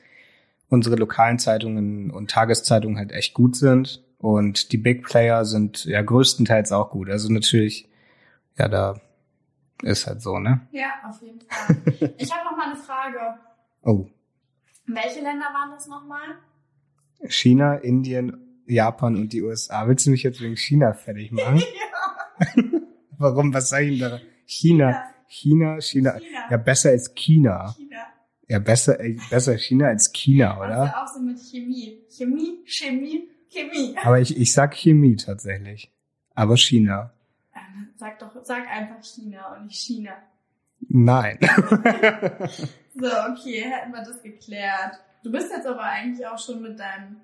unsere 0.68 0.96
lokalen 0.96 1.38
Zeitungen 1.38 2.10
und 2.10 2.30
Tageszeitungen 2.30 2.98
halt 2.98 3.10
echt 3.12 3.34
gut 3.34 3.56
sind. 3.56 4.04
Und 4.18 4.72
die 4.72 4.78
Big 4.78 5.04
Player 5.04 5.44
sind 5.44 5.84
ja 5.86 6.02
größtenteils 6.02 6.72
auch 6.72 6.90
gut. 6.90 7.08
Also 7.10 7.32
natürlich, 7.32 7.88
ja, 8.58 8.68
da 8.68 9.00
ist 9.82 10.06
halt 10.06 10.20
so, 10.22 10.38
ne? 10.38 10.66
Ja, 10.72 10.92
auf 11.08 11.20
jeden 11.22 11.40
Fall. 11.40 11.76
ich 12.18 12.32
habe 12.32 12.44
noch 12.50 12.56
mal 12.56 12.66
eine 12.72 12.76
Frage. 12.76 13.18
Oh, 13.82 14.06
Welche 14.86 15.20
Länder 15.20 15.46
waren 15.52 15.70
das 15.70 15.86
nochmal? 15.88 16.36
China, 17.28 17.74
Indien, 17.74 18.62
Japan 18.66 19.16
und 19.16 19.32
die 19.32 19.42
USA. 19.42 19.86
Willst 19.88 20.06
du 20.06 20.10
mich 20.10 20.22
jetzt 20.22 20.40
wegen 20.40 20.56
China 20.56 20.92
fertig 20.92 21.30
machen? 21.32 21.62
Warum? 23.18 23.52
Was 23.52 23.70
sag 23.70 23.82
ich 23.82 23.98
denn 23.98 24.10
da? 24.10 24.20
China, 24.46 25.04
China, 25.26 25.80
China. 25.80 26.18
China. 26.18 26.46
Ja, 26.50 26.56
besser 26.56 26.90
als 26.90 27.12
China. 27.14 27.74
China. 27.76 27.96
Ja, 28.46 28.58
besser, 28.60 28.98
äh, 29.00 29.16
besser 29.28 29.58
China 29.58 29.88
als 29.88 30.12
China, 30.12 30.54
Das 30.54 30.56
ist 30.56 30.64
oder? 30.64 30.84
ja 30.86 31.02
auch 31.04 31.08
so 31.08 31.20
mit 31.20 31.38
Chemie. 31.38 32.02
Chemie, 32.08 32.62
Chemie, 32.64 33.28
Chemie. 33.50 33.94
Aber 34.02 34.20
ich, 34.20 34.36
ich 34.36 34.52
sag 34.52 34.74
Chemie 34.74 35.16
tatsächlich. 35.16 35.92
Aber 36.34 36.56
China. 36.56 37.12
Sag 37.96 38.18
doch, 38.18 38.32
sag 38.42 38.68
einfach 38.68 39.02
China 39.02 39.54
und 39.54 39.66
nicht 39.66 39.80
China. 39.80 40.12
Nein. 40.80 41.38
So, 43.00 43.06
okay, 43.06 43.60
hätten 43.60 43.92
wir 43.92 44.02
das 44.02 44.22
geklärt. 44.22 44.98
Du 45.22 45.30
bist 45.30 45.50
jetzt 45.52 45.66
aber 45.66 45.82
eigentlich 45.82 46.26
auch 46.26 46.38
schon 46.38 46.62
mit 46.62 46.80
deinem 46.80 47.20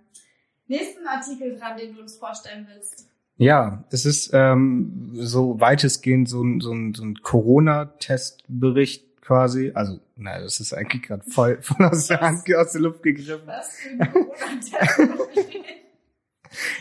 nächsten 0.69 1.07
Artikel 1.07 1.59
dran, 1.59 1.77
den 1.77 1.95
du 1.95 2.01
uns 2.03 2.17
vorstellen 2.17 2.69
willst. 2.73 3.09
ja, 3.37 3.83
es 3.91 4.07
ist 4.07 4.31
ähm, 4.33 5.11
so 5.15 5.61
weitestgehend 5.61 6.29
so 6.29 6.43
ein, 6.43 6.61
so 6.61 6.73
ein, 6.73 6.95
so 6.95 7.03
ein 7.03 7.17
Corona-Testbericht 7.23 9.21
quasi. 9.21 9.73
Also, 9.75 9.99
na, 10.17 10.39
das 10.41 10.61
ist 10.61 10.73
eigentlich 10.73 11.03
gerade 11.03 11.25
voll, 11.29 11.59
voll 11.63 11.87
aus 11.87 12.07
der 12.07 12.21
Hand, 12.21 12.43
aus 12.55 12.73
der 12.73 12.81
Luft 12.81 13.03
gegriffen. 13.03 13.47
Was 13.47 13.77
für 13.77 13.91
ein 13.91 14.13
Corona-Test. 14.13 15.01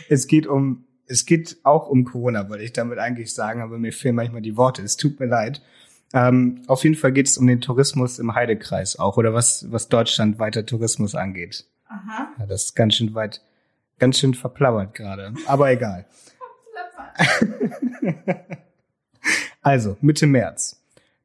Es 0.08 0.28
geht 0.28 0.46
um, 0.46 0.84
es 1.06 1.26
geht 1.26 1.58
auch 1.62 1.88
um 1.88 2.04
Corona, 2.04 2.48
wollte 2.48 2.64
ich 2.64 2.72
damit 2.72 2.98
eigentlich 2.98 3.34
sagen, 3.34 3.60
aber 3.60 3.78
mir 3.78 3.92
fehlen 3.92 4.14
manchmal 4.14 4.42
die 4.42 4.56
Worte. 4.56 4.82
Es 4.82 4.96
tut 4.96 5.20
mir 5.20 5.26
leid. 5.26 5.62
Ähm, 6.12 6.62
auf 6.66 6.84
jeden 6.84 6.96
Fall 6.96 7.12
geht 7.12 7.26
es 7.26 7.38
um 7.38 7.46
den 7.46 7.60
Tourismus 7.60 8.18
im 8.18 8.34
Heidekreis 8.34 8.98
auch 8.98 9.16
oder 9.16 9.34
was, 9.34 9.70
was 9.70 9.88
Deutschland 9.88 10.38
weiter 10.38 10.64
Tourismus 10.64 11.14
angeht. 11.14 11.66
Aha. 11.88 12.32
Ja, 12.38 12.46
das 12.46 12.66
ist 12.66 12.74
ganz 12.74 12.94
schön 12.94 13.14
weit, 13.14 13.42
ganz 13.98 14.18
schön 14.18 14.34
verplaudert 14.34 14.94
gerade. 14.94 15.34
Aber 15.46 15.70
egal. 15.70 16.06
Also, 19.64 19.96
Mitte 20.02 20.26
März. 20.26 20.78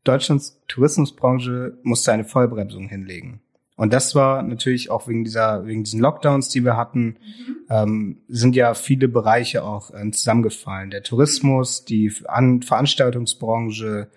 Deutschlands 0.06 0.58
Tourismusbranche 0.70 1.78
musste 1.84 2.14
eine 2.14 2.24
Vollbremsung 2.24 2.88
hinlegen. 2.88 3.42
Und 3.80 3.94
das 3.94 4.14
war 4.14 4.44
natürlich 4.44 4.92
auch 4.92 5.08
wegen 5.08 5.24
dieser, 5.24 5.66
wegen 5.66 5.86
diesen 5.86 6.02
Lockdowns, 6.02 6.50
die 6.50 6.66
wir 6.66 6.76
hatten, 6.76 7.16
ähm, 7.70 8.22
sind 8.28 8.54
ja 8.54 8.74
viele 8.74 9.08
Bereiche 9.08 9.64
auch 9.64 9.94
äh, 9.94 10.12
zusammengefallen. 10.12 10.90
Der 10.90 11.02
Tourismus, 11.02 11.86
die 11.86 12.14
An 12.26 12.62
Veranstaltungsbranche 12.62 14.10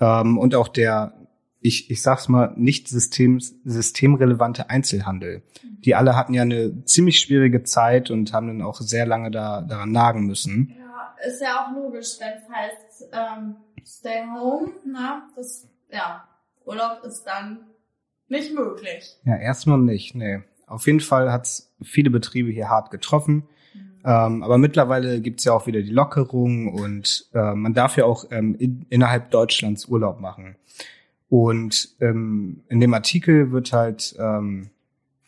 ähm, 0.00 0.38
und 0.38 0.54
auch 0.54 0.68
der, 0.68 1.14
ich, 1.58 1.90
ich 1.90 2.00
sag's 2.00 2.28
mal, 2.28 2.52
nicht 2.54 2.86
systems, 2.86 3.56
systemrelevante 3.64 4.70
Einzelhandel. 4.70 5.42
Die 5.80 5.96
alle 5.96 6.14
hatten 6.14 6.32
ja 6.32 6.42
eine 6.42 6.84
ziemlich 6.84 7.18
schwierige 7.18 7.64
Zeit 7.64 8.12
und 8.12 8.32
haben 8.32 8.46
dann 8.46 8.62
auch 8.62 8.80
sehr 8.80 9.04
lange 9.04 9.32
da, 9.32 9.62
daran 9.62 9.90
nagen 9.90 10.26
müssen. 10.26 10.76
Ja, 10.78 11.16
ist 11.26 11.42
ja 11.42 11.66
auch 11.66 11.74
logisch, 11.74 12.20
wenn 12.20 12.34
es 12.38 12.48
heißt, 12.48 13.08
ähm, 13.12 13.56
stay 13.84 14.22
home, 14.32 14.74
ne? 14.86 15.22
Das, 15.34 15.66
ja, 15.90 16.22
Urlaub 16.64 17.02
ist 17.04 17.24
dann 17.24 17.66
nicht 18.32 18.54
möglich. 18.54 19.16
Ja, 19.24 19.36
erstmal 19.36 19.78
nicht, 19.78 20.14
nee. 20.14 20.40
Auf 20.66 20.86
jeden 20.86 21.00
Fall 21.00 21.30
hat's 21.30 21.70
viele 21.82 22.10
Betriebe 22.10 22.50
hier 22.50 22.68
hart 22.68 22.90
getroffen. 22.90 23.44
Ähm, 24.04 24.42
aber 24.42 24.58
mittlerweile 24.58 25.20
gibt's 25.20 25.44
ja 25.44 25.52
auch 25.52 25.66
wieder 25.66 25.82
die 25.82 25.90
Lockerung 25.90 26.72
und 26.72 27.26
äh, 27.34 27.54
man 27.54 27.72
darf 27.72 27.96
ja 27.96 28.04
auch 28.04 28.24
ähm, 28.32 28.56
in, 28.58 28.86
innerhalb 28.88 29.30
Deutschlands 29.30 29.86
Urlaub 29.86 30.20
machen. 30.20 30.56
Und 31.28 31.90
ähm, 32.00 32.62
in 32.68 32.80
dem 32.80 32.94
Artikel 32.94 33.52
wird 33.52 33.72
halt 33.72 34.16
ähm, 34.18 34.70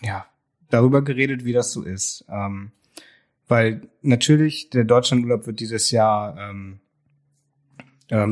ja 0.02 0.26
darüber 0.70 1.02
geredet, 1.02 1.44
wie 1.44 1.52
das 1.52 1.72
so 1.72 1.82
ist. 1.82 2.24
Ähm, 2.28 2.72
weil 3.46 3.82
natürlich 4.02 4.70
der 4.70 4.84
Deutschlandurlaub 4.84 5.46
wird 5.46 5.60
dieses 5.60 5.90
Jahr 5.90 6.36
ähm, 6.38 6.80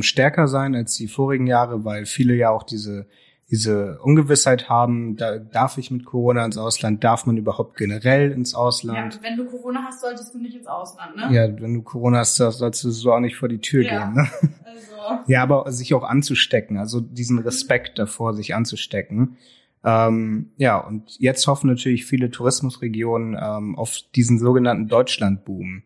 stärker 0.03 0.49
sein 0.49 0.75
als 0.75 0.97
die 0.97 1.09
vorigen 1.09 1.47
Jahre, 1.47 1.85
weil 1.85 2.07
viele 2.07 2.35
ja 2.35 2.51
auch 2.51 2.63
diese 2.63 3.07
diese 3.53 3.99
Ungewissheit 4.01 4.69
haben, 4.71 5.17
da 5.17 5.39
darf 5.39 5.77
ich 5.77 5.91
mit 5.91 6.07
Corona 6.07 6.45
ins 6.45 6.57
Ausland, 6.57 7.05
darf 7.05 7.27
man 7.27 7.37
überhaupt 7.37 7.77
generell 7.77 8.33
ins 8.33 8.53
Ja, 8.53 8.59
Ausland? 8.59 9.21
wenn 9.23 9.37
du 9.37 9.45
Corona 9.45 9.85
hast, 9.87 10.01
solltest 10.01 10.35
du 10.35 10.39
nicht 10.39 10.57
ins 10.57 10.67
Ausland, 10.67 11.19
ne? 11.21 11.33
Ja, 11.33 11.61
wenn 11.61 11.75
du 11.75 11.83
Corona 11.83 12.19
hast, 12.19 12.37
sollst 12.37 12.83
du 12.83 12.91
so 12.91 13.13
auch 13.13 13.21
nicht 13.21 13.37
vor 13.37 13.49
die 13.51 13.59
Tür 13.61 13.85
Ja. 13.85 13.91
gehen. 13.91 14.15
Ne? 14.15 14.21
Also, 14.41 14.49
Ja, 15.27 15.43
aber 15.43 15.71
sich 15.71 15.93
auch 15.95 16.03
anzustecken, 16.03 16.79
also 16.79 17.01
diesen 17.01 17.39
Respekt 17.39 17.99
davor, 17.99 18.35
sich 18.35 18.55
anzustecken. 18.55 19.37
Ähm, 19.85 20.51
ja, 20.57 20.79
und 20.79 21.19
jetzt 21.21 21.47
hoffen 21.47 21.69
natürlich 21.69 22.07
viele 22.07 22.31
Tourismusregionen 22.31 23.37
ähm, 23.41 23.77
auf 23.77 23.99
diesen 24.15 24.39
sogenannten 24.39 24.89
Deutschlandboom. 24.89 25.83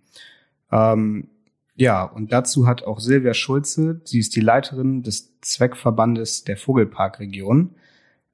Ähm, 0.70 1.28
ja, 1.76 2.04
und 2.04 2.32
dazu 2.32 2.66
hat 2.66 2.84
auch 2.84 3.00
Silvia 3.00 3.34
Schulze, 3.34 4.00
sie 4.04 4.18
ist 4.18 4.34
die 4.34 4.40
Leiterin 4.40 5.02
des 5.02 5.38
Zweckverbandes 5.42 6.44
der 6.44 6.56
Vogelparkregion, 6.56 7.74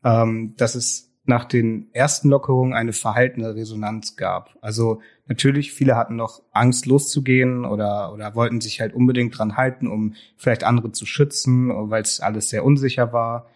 ähm, 0.05 0.55
dass 0.57 0.77
es 0.77 1.13
nach 1.25 1.45
den 1.45 1.89
ersten 1.93 2.29
Lockerungen 2.31 2.75
eine 2.75 2.93
verhaltene 2.93 3.55
Resonanz 3.55 4.17
gab. 4.17 4.57
Also 4.61 5.01
natürlich, 5.27 5.73
viele 5.73 5.97
hatten 5.97 6.17
noch 6.17 6.43
Angst 6.53 6.87
loszugehen 6.87 7.65
oder, 7.65 8.13
oder 8.13 8.35
wollten 8.35 8.61
sich 8.61 8.81
halt 8.81 8.95
unbedingt 8.95 9.37
dran 9.37 9.57
halten, 9.57 9.87
um 9.87 10.15
vielleicht 10.37 10.65
andere 10.65 10.93
zu 10.93 11.07
schützen, 11.07 11.69
weil 11.91 12.03
es 12.03 12.21
alles 12.21 12.49
sehr 12.49 12.65
unsicher 12.65 13.13
war. 13.13 13.49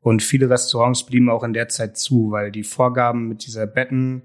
Und 0.00 0.22
viele 0.22 0.50
Restaurants 0.50 1.04
blieben 1.06 1.30
auch 1.30 1.44
in 1.44 1.54
der 1.54 1.68
Zeit 1.68 1.96
zu, 1.96 2.30
weil 2.30 2.50
die 2.50 2.64
Vorgaben 2.64 3.28
mit 3.28 3.46
dieser 3.46 3.66
Betten, 3.66 4.22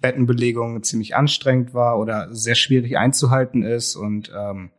Bettenbelegung 0.00 0.82
ziemlich 0.82 1.14
anstrengend 1.16 1.74
war 1.74 1.98
oder 1.98 2.34
sehr 2.34 2.54
schwierig 2.54 2.98
einzuhalten 2.98 3.62
ist. 3.62 3.96
Und 3.96 4.32
ähm, 4.36 4.70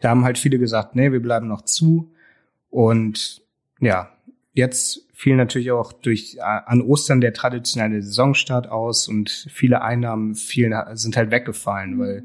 da 0.00 0.10
haben 0.10 0.24
halt 0.24 0.38
viele 0.38 0.58
gesagt, 0.58 0.96
nee, 0.96 1.12
wir 1.12 1.22
bleiben 1.22 1.48
noch 1.48 1.62
zu. 1.62 2.12
Und 2.70 3.42
ja, 3.80 4.10
jetzt 4.52 5.06
fiel 5.14 5.36
natürlich 5.36 5.70
auch 5.72 5.92
durch 5.92 6.36
äh, 6.36 6.40
an 6.42 6.82
Ostern 6.82 7.20
der 7.20 7.32
traditionelle 7.32 8.02
Saisonstart 8.02 8.68
aus 8.68 9.08
und 9.08 9.30
viele 9.50 9.82
Einnahmen 9.82 10.34
fielen, 10.34 10.74
sind 10.96 11.16
halt 11.16 11.30
weggefallen, 11.30 11.94
mhm. 11.94 11.98
weil 12.00 12.24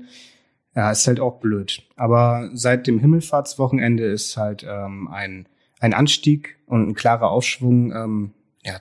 ja, 0.76 0.92
ist 0.92 1.08
halt 1.08 1.20
auch 1.20 1.40
blöd. 1.40 1.84
Aber 1.96 2.50
seit 2.54 2.88
dem 2.88 3.00
Himmelfahrtswochenende 3.00 4.06
ist 4.06 4.38
halt 4.38 4.66
ähm, 4.68 5.08
ein, 5.08 5.48
ein 5.80 5.94
Anstieg 5.94 6.58
und 6.66 6.90
ein 6.90 6.94
klarer 6.96 7.30
Aufschwung, 7.30 7.92
ähm, 7.94 8.34
ja, 8.64 8.80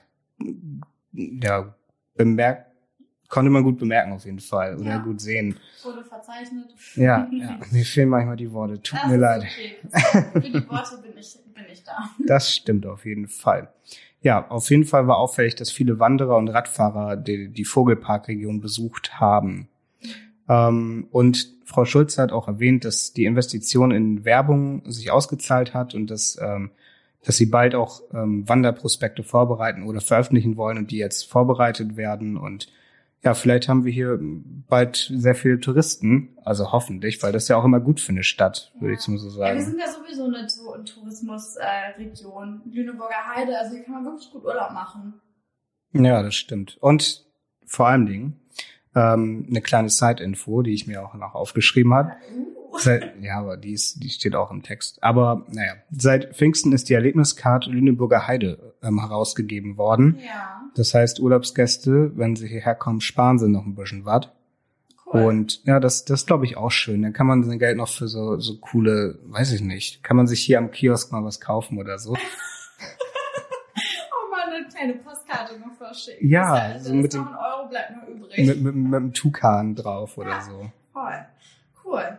ja, 1.11 1.75
bemerkt, 2.15 2.72
konnte 3.29 3.49
man 3.49 3.63
gut 3.63 3.79
bemerken 3.79 4.13
auf 4.13 4.25
jeden 4.25 4.39
Fall 4.39 4.77
oder 4.77 4.89
ja. 4.89 4.97
gut 4.97 5.19
sehen. 5.19 5.57
Wurde 5.81 6.03
verzeichnet. 6.03 6.73
Ja, 6.95 7.27
ja, 7.31 7.59
mir 7.71 7.85
fehlen 7.85 8.09
manchmal 8.09 8.37
die 8.37 8.51
Worte. 8.51 8.81
Tut 8.81 8.99
das 8.99 9.09
mir 9.09 9.17
leid. 9.17 9.43
Okay. 9.43 10.25
Für 10.31 10.39
die 10.39 10.69
Worte 10.69 10.97
bin 11.01 11.17
ich, 11.17 11.37
bin 11.53 11.63
ich 11.71 11.83
da. 11.83 12.09
Das 12.27 12.53
stimmt 12.53 12.85
auf 12.85 13.05
jeden 13.05 13.27
Fall. 13.27 13.73
Ja, 14.21 14.47
auf 14.49 14.69
jeden 14.69 14.85
Fall 14.85 15.07
war 15.07 15.17
auffällig, 15.17 15.55
dass 15.55 15.69
viele 15.69 15.99
Wanderer 15.99 16.37
und 16.37 16.47
Radfahrer 16.47 17.17
die, 17.17 17.49
die 17.49 17.65
Vogelparkregion 17.65 18.61
besucht 18.61 19.19
haben. 19.19 19.67
Ähm, 20.47 21.07
und 21.11 21.53
Frau 21.65 21.85
Schulze 21.85 22.21
hat 22.21 22.31
auch 22.31 22.47
erwähnt, 22.47 22.85
dass 22.85 23.13
die 23.13 23.25
Investition 23.25 23.91
in 23.91 24.25
Werbung 24.25 24.83
sich 24.89 25.11
ausgezahlt 25.11 25.73
hat 25.73 25.95
und 25.95 26.07
dass, 26.07 26.37
ähm, 26.41 26.71
dass 27.25 27.37
sie 27.37 27.47
bald 27.47 27.75
auch 27.75 28.01
ähm, 28.13 28.47
Wanderprospekte 28.47 29.23
vorbereiten 29.23 29.83
oder 29.83 30.01
veröffentlichen 30.01 30.57
wollen 30.57 30.77
und 30.77 30.91
die 30.91 30.97
jetzt 30.97 31.29
vorbereitet 31.29 31.97
werden. 31.97 32.37
Und 32.37 32.67
ja, 33.23 33.33
vielleicht 33.33 33.69
haben 33.69 33.85
wir 33.85 33.91
hier 33.91 34.19
bald 34.21 35.09
sehr 35.13 35.35
viele 35.35 35.59
Touristen, 35.59 36.37
also 36.43 36.71
hoffentlich, 36.71 37.23
weil 37.23 37.31
das 37.31 37.47
ja 37.47 37.55
auch 37.55 37.63
immer 37.63 37.79
gut 37.79 38.01
für 38.01 38.11
eine 38.11 38.23
Stadt, 38.23 38.73
würde 38.79 38.95
ich 38.95 39.07
mal 39.07 39.17
so 39.17 39.29
sagen. 39.29 39.59
Ja, 39.59 39.65
wir 39.65 39.71
sind 39.71 39.79
ja 39.79 39.87
sowieso 39.87 40.25
eine 40.25 40.45
Tourismusregion, 40.83 42.61
Lüneburger 42.65 43.33
Heide, 43.33 43.57
also 43.57 43.75
hier 43.75 43.83
kann 43.85 43.93
man 43.95 44.05
wirklich 44.05 44.29
gut 44.31 44.43
Urlaub 44.43 44.71
machen. 44.71 45.13
Ja, 45.93 46.21
das 46.21 46.35
stimmt. 46.35 46.77
Und 46.81 47.25
vor 47.65 47.87
allen 47.87 48.05
Dingen, 48.05 48.41
ähm, 48.95 49.45
eine 49.49 49.61
kleine 49.61 49.89
Side-Info, 49.89 50.61
die 50.61 50.73
ich 50.73 50.85
mir 50.87 51.03
auch 51.03 51.13
noch 51.13 51.33
aufgeschrieben 51.33 51.93
habe. 51.93 52.11
Seit, 52.77 53.21
ja, 53.21 53.39
aber 53.39 53.57
die, 53.57 53.73
ist, 53.73 54.03
die 54.03 54.09
steht 54.09 54.35
auch 54.35 54.51
im 54.51 54.63
Text. 54.63 55.01
Aber 55.03 55.45
naja, 55.51 55.73
seit 55.91 56.35
Pfingsten 56.35 56.71
ist 56.71 56.89
die 56.89 56.93
Erlebniskarte 56.93 57.69
Lüneburger 57.69 58.27
Heide 58.27 58.73
ähm, 58.81 58.99
herausgegeben 58.99 59.77
worden. 59.77 60.19
Ja. 60.25 60.61
Das 60.75 60.93
heißt, 60.93 61.19
Urlaubsgäste, 61.19 62.11
wenn 62.17 62.35
sie 62.35 62.47
hierher 62.47 62.75
kommen, 62.75 63.01
sparen 63.01 63.37
sie 63.37 63.47
noch 63.47 63.65
ein 63.65 63.75
bisschen 63.75 64.05
was. 64.05 64.29
Cool. 65.05 65.23
Und 65.23 65.63
ja, 65.65 65.79
das, 65.79 66.05
das 66.05 66.25
glaube 66.25 66.45
ich 66.45 66.57
auch 66.57 66.71
schön. 66.71 67.03
Dann 67.03 67.13
kann 67.13 67.27
man 67.27 67.43
sein 67.43 67.59
Geld 67.59 67.77
noch 67.77 67.89
für 67.89 68.07
so, 68.07 68.39
so 68.39 68.57
coole, 68.57 69.19
weiß 69.25 69.51
ich 69.51 69.61
nicht, 69.61 70.03
kann 70.03 70.17
man 70.17 70.27
sich 70.27 70.41
hier 70.41 70.57
am 70.57 70.71
Kiosk 70.71 71.11
mal 71.11 71.23
was 71.23 71.39
kaufen 71.39 71.77
oder 71.77 71.99
so. 71.99 72.15
eine 74.53 74.67
kleine 74.67 74.93
Postkarte 74.93 75.59
noch 75.59 75.73
verschicken. 75.73 76.27
Ja, 76.27 76.73
das 76.73 76.85
so 76.85 76.93
mit 76.93 77.13
dem, 77.13 77.27
Euro 77.27 77.67
bleibt 77.69 77.91
noch 77.95 78.07
übrig. 78.07 78.47
Mit, 78.47 78.61
mit, 78.61 78.75
mit 78.75 78.95
einem 78.95 79.13
Tukan 79.13 79.75
drauf 79.75 80.17
oder 80.17 80.29
ja, 80.29 80.41
so. 80.41 80.71
Voll. 80.91 81.25
Cool. 81.83 82.17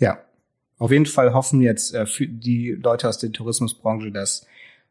Ja. 0.00 0.18
Auf 0.78 0.90
jeden 0.90 1.06
Fall 1.06 1.34
hoffen 1.34 1.60
jetzt 1.60 1.94
äh, 1.94 2.06
für 2.06 2.26
die 2.26 2.70
Leute 2.70 3.08
aus 3.08 3.18
der 3.18 3.32
Tourismusbranche, 3.32 4.10
dass 4.10 4.46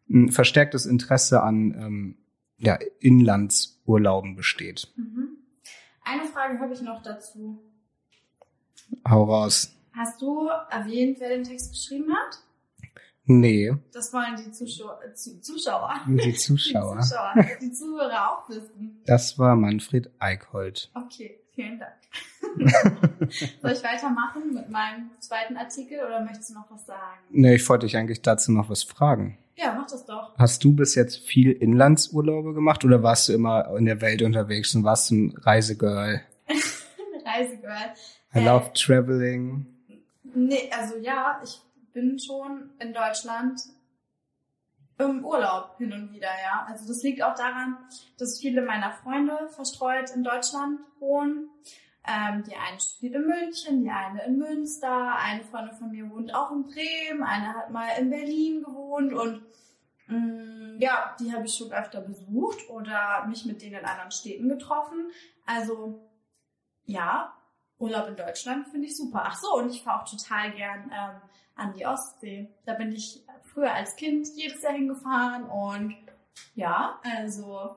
ein 0.09 0.31
verstärktes 0.31 0.85
Interesse 0.85 1.41
an 1.41 1.73
ähm, 1.77 2.17
ja, 2.57 2.77
Inlandsurlauben 2.99 4.35
besteht. 4.35 4.91
Mhm. 4.95 5.29
Eine 6.03 6.25
Frage 6.25 6.59
habe 6.59 6.73
ich 6.73 6.81
noch 6.81 7.01
dazu. 7.03 7.59
Hau 9.07 9.23
raus. 9.23 9.75
Hast 9.93 10.21
du 10.21 10.47
erwähnt, 10.69 11.19
wer 11.19 11.29
den 11.29 11.43
Text 11.43 11.71
geschrieben 11.71 12.11
hat? 12.13 12.39
Nee. 13.25 13.71
Das 13.91 14.11
wollen 14.11 14.35
die 14.37 14.51
Zuschauer. 14.51 14.99
Äh, 15.03 15.13
Zuschauer. 15.13 16.01
Die 16.07 16.33
Zuschauer. 16.33 16.95
Die 16.97 17.03
Zuschauer. 17.03 17.33
Die 17.61 17.71
Zuhörer 17.71 18.31
auch 18.31 18.49
wissen. 18.49 19.01
Das 19.05 19.37
war 19.37 19.55
Manfred 19.55 20.09
Eickholt. 20.17 20.89
Okay, 20.95 21.39
vielen 21.53 21.77
Dank. 21.79 21.93
Soll 23.61 23.71
ich 23.71 23.83
weitermachen 23.83 24.53
mit 24.53 24.69
meinem 24.69 25.09
zweiten 25.19 25.57
Artikel 25.57 25.99
oder 25.99 26.21
möchtest 26.21 26.49
du 26.49 26.53
noch 26.55 26.69
was 26.69 26.85
sagen? 26.85 27.19
Nee, 27.29 27.55
ich 27.55 27.69
wollte 27.69 27.85
dich 27.85 27.97
eigentlich 27.97 28.21
dazu 28.21 28.51
noch 28.51 28.69
was 28.69 28.83
fragen. 28.83 29.37
Ja, 29.55 29.73
mach 29.77 29.87
das 29.87 30.05
doch. 30.05 30.37
Hast 30.37 30.63
du 30.63 30.73
bis 30.73 30.95
jetzt 30.95 31.19
viel 31.19 31.51
Inlandsurlaube 31.51 32.53
gemacht 32.53 32.85
oder 32.85 33.03
warst 33.03 33.27
du 33.27 33.33
immer 33.33 33.75
in 33.77 33.85
der 33.85 33.99
Welt 33.99 34.21
unterwegs 34.21 34.73
und 34.73 34.83
warst 34.83 35.11
ein 35.11 35.35
Reisegirl? 35.37 36.21
Reisegirl. 37.25 37.93
I 38.33 38.39
äh, 38.39 38.45
love 38.45 38.71
traveling. 38.73 39.65
Nee, 40.33 40.69
also 40.71 40.97
ja, 40.97 41.41
ich 41.43 41.59
bin 41.93 42.17
schon 42.19 42.69
in 42.79 42.93
Deutschland 42.93 43.61
im 44.99 45.25
Urlaub 45.25 45.77
hin 45.77 45.93
und 45.93 46.13
wieder, 46.13 46.27
ja. 46.27 46.65
Also 46.69 46.87
das 46.87 47.01
liegt 47.03 47.23
auch 47.23 47.35
daran, 47.35 47.77
dass 48.17 48.39
viele 48.39 48.61
meiner 48.61 48.91
Freunde 48.91 49.49
verstreut 49.49 50.11
in 50.15 50.23
Deutschland 50.23 50.79
wohnen. 50.99 51.49
Ähm, 52.11 52.43
die 52.43 52.55
eine 52.55 52.79
spielt 52.79 53.13
in 53.13 53.27
München, 53.27 53.83
die 53.83 53.89
eine 53.91 54.23
in 54.23 54.39
Münster, 54.39 55.15
eine 55.15 55.43
Freundin 55.43 55.77
von 55.77 55.91
mir 55.91 56.09
wohnt 56.09 56.33
auch 56.33 56.49
in 56.51 56.63
Bremen, 56.63 57.21
eine 57.21 57.53
hat 57.53 57.69
mal 57.69 57.89
in 57.99 58.09
Berlin 58.09 58.63
gewohnt 58.63 59.13
und 59.13 59.43
mh, 60.07 60.17
mm, 60.17 60.79
ja, 60.79 61.15
die 61.19 61.31
habe 61.31 61.45
ich 61.45 61.53
schon 61.53 61.71
öfter 61.71 62.01
besucht 62.01 62.67
oder 62.69 63.25
mich 63.27 63.45
mit 63.45 63.61
denen 63.61 63.81
in 63.81 63.85
anderen 63.85 64.09
Städten 64.09 64.49
getroffen. 64.49 65.11
Also 65.45 66.09
ja, 66.85 67.31
Urlaub 67.77 68.07
in 68.07 68.15
Deutschland 68.15 68.67
finde 68.69 68.87
ich 68.87 68.97
super. 68.97 69.23
Ach 69.25 69.37
so, 69.37 69.57
und 69.57 69.69
ich 69.69 69.83
fahre 69.83 70.01
auch 70.01 70.09
total 70.09 70.51
gern 70.53 70.91
ähm, 70.91 71.21
an 71.55 71.73
die 71.73 71.85
Ostsee. 71.85 72.49
Da 72.65 72.73
bin 72.73 72.91
ich 72.91 73.23
früher 73.43 73.71
als 73.71 73.95
Kind 73.95 74.27
jedes 74.35 74.63
Jahr 74.63 74.73
hingefahren 74.73 75.43
und 75.45 75.95
ja, 76.55 76.99
also 77.03 77.75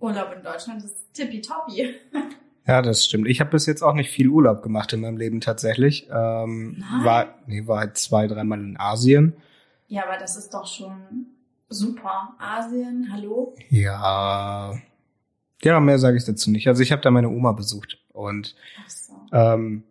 Urlaub 0.00 0.32
in 0.32 0.42
Deutschland 0.42 0.82
ist 0.82 1.14
tippitoppi. 1.14 2.00
Ja, 2.70 2.82
das 2.82 3.04
stimmt. 3.04 3.26
Ich 3.26 3.40
habe 3.40 3.50
bis 3.50 3.66
jetzt 3.66 3.82
auch 3.82 3.94
nicht 3.94 4.10
viel 4.10 4.28
Urlaub 4.28 4.62
gemacht 4.62 4.92
in 4.92 5.00
meinem 5.00 5.16
Leben 5.16 5.40
tatsächlich. 5.40 6.08
Ähm, 6.08 6.76
Nein. 6.78 7.04
war, 7.04 7.34
nee, 7.46 7.66
war 7.66 7.80
halt 7.80 7.98
zwei, 7.98 8.26
dreimal 8.26 8.60
in 8.60 8.78
Asien. 8.78 9.34
Ja, 9.88 10.04
aber 10.04 10.18
das 10.18 10.36
ist 10.36 10.54
doch 10.54 10.66
schon 10.66 11.26
super. 11.68 12.36
Asien, 12.38 13.08
hallo? 13.12 13.56
Ja. 13.70 14.78
Ja, 15.62 15.80
mehr 15.80 15.98
sage 15.98 16.16
ich 16.16 16.24
dazu 16.24 16.50
nicht. 16.50 16.68
Also 16.68 16.82
ich 16.82 16.92
habe 16.92 17.02
da 17.02 17.10
meine 17.10 17.28
Oma 17.28 17.52
besucht 17.52 17.98
und 18.12 18.54
so. 18.86 19.14
ähm, 19.32 19.82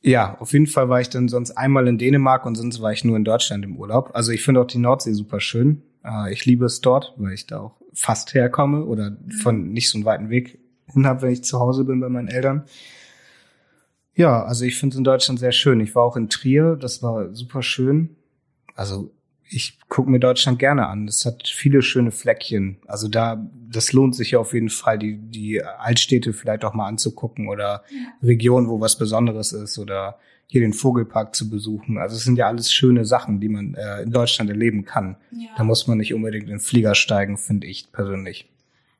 ja, 0.00 0.38
auf 0.38 0.52
jeden 0.52 0.66
Fall 0.66 0.88
war 0.88 1.00
ich 1.00 1.10
dann 1.10 1.28
sonst 1.28 1.52
einmal 1.52 1.86
in 1.86 1.98
Dänemark 1.98 2.46
und 2.46 2.54
sonst 2.54 2.80
war 2.80 2.92
ich 2.92 3.04
nur 3.04 3.16
in 3.16 3.24
Deutschland 3.24 3.64
im 3.64 3.76
Urlaub. 3.76 4.10
Also 4.14 4.32
ich 4.32 4.42
finde 4.42 4.62
auch 4.62 4.66
die 4.66 4.78
Nordsee 4.78 5.12
super 5.12 5.40
schön. 5.40 5.82
Äh, 6.02 6.32
ich 6.32 6.44
liebe 6.46 6.64
es 6.64 6.80
dort, 6.80 7.14
weil 7.16 7.34
ich 7.34 7.46
da 7.46 7.60
auch 7.60 7.76
fast 7.92 8.34
herkomme 8.34 8.84
oder 8.84 9.10
mhm. 9.10 9.30
von 9.30 9.68
nicht 9.68 9.90
so 9.90 9.98
einen 9.98 10.04
weiten 10.04 10.30
Weg 10.30 10.63
hin 10.92 11.06
habe, 11.06 11.22
wenn 11.22 11.32
ich 11.32 11.44
zu 11.44 11.60
Hause 11.60 11.84
bin 11.84 12.00
bei 12.00 12.08
meinen 12.08 12.28
Eltern. 12.28 12.64
Ja, 14.14 14.44
also 14.44 14.64
ich 14.64 14.78
finde 14.78 14.94
es 14.94 14.98
in 14.98 15.04
Deutschland 15.04 15.40
sehr 15.40 15.52
schön. 15.52 15.80
Ich 15.80 15.94
war 15.94 16.04
auch 16.04 16.16
in 16.16 16.28
Trier, 16.28 16.76
das 16.76 17.02
war 17.02 17.34
super 17.34 17.62
schön. 17.62 18.16
Also 18.74 19.10
ich 19.48 19.78
gucke 19.88 20.10
mir 20.10 20.20
Deutschland 20.20 20.58
gerne 20.58 20.86
an. 20.86 21.06
Es 21.06 21.24
hat 21.26 21.46
viele 21.46 21.82
schöne 21.82 22.10
Fleckchen. 22.10 22.78
Also 22.86 23.08
da, 23.08 23.44
das 23.70 23.92
lohnt 23.92 24.14
sich 24.14 24.32
ja 24.32 24.38
auf 24.38 24.52
jeden 24.54 24.70
Fall, 24.70 24.98
die, 24.98 25.18
die 25.18 25.62
Altstädte 25.62 26.32
vielleicht 26.32 26.64
auch 26.64 26.74
mal 26.74 26.86
anzugucken 26.86 27.48
oder 27.48 27.84
ja. 27.90 28.26
Regionen, 28.26 28.68
wo 28.68 28.80
was 28.80 28.96
Besonderes 28.96 29.52
ist 29.52 29.78
oder 29.78 30.18
hier 30.46 30.60
den 30.60 30.72
Vogelpark 30.72 31.34
zu 31.34 31.50
besuchen. 31.50 31.98
Also 31.98 32.16
es 32.16 32.24
sind 32.24 32.36
ja 32.36 32.46
alles 32.46 32.72
schöne 32.72 33.04
Sachen, 33.04 33.40
die 33.40 33.48
man 33.48 33.74
äh, 33.74 34.02
in 34.02 34.10
Deutschland 34.10 34.50
erleben 34.50 34.84
kann. 34.84 35.16
Ja. 35.30 35.48
Da 35.56 35.64
muss 35.64 35.86
man 35.86 35.98
nicht 35.98 36.14
unbedingt 36.14 36.44
in 36.44 36.50
den 36.50 36.60
Flieger 36.60 36.94
steigen, 36.94 37.38
finde 37.38 37.66
ich 37.66 37.90
persönlich. 37.92 38.48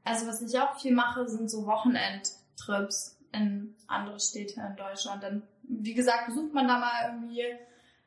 Also 0.04 0.26
was 0.26 0.42
ich 0.42 0.58
auch 0.58 0.78
viel 0.78 0.94
mache, 0.94 1.26
sind 1.28 1.50
so 1.50 1.66
Wochenendtrips 1.66 3.18
in 3.32 3.74
andere 3.86 4.20
Städte 4.20 4.60
in 4.60 4.76
Deutschland. 4.76 5.22
Dann, 5.22 5.42
wie 5.62 5.94
gesagt, 5.94 6.26
besucht 6.26 6.52
man 6.52 6.68
da 6.68 6.78
mal 6.78 7.10
irgendwie 7.10 7.42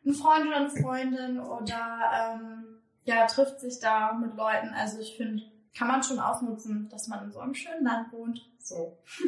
einen 0.06 0.16
Freund 0.16 0.48
oder 0.48 0.58
eine 0.58 0.70
Freundin 0.70 1.40
oder 1.40 2.00
ähm, 2.14 2.80
ja, 3.04 3.26
trifft 3.26 3.60
sich 3.60 3.80
da 3.80 4.14
mit 4.14 4.36
Leuten. 4.36 4.70
Also 4.76 5.00
ich 5.00 5.18
finde, 5.18 5.44
kann 5.78 5.88
man 5.88 6.04
schon 6.04 6.20
ausnutzen, 6.20 6.88
dass 6.90 7.08
man 7.08 7.26
in 7.26 7.32
so 7.32 7.40
einem 7.40 7.56
schönen 7.56 7.84
Land 7.84 8.12
wohnt. 8.12 8.50
So. 8.60 8.98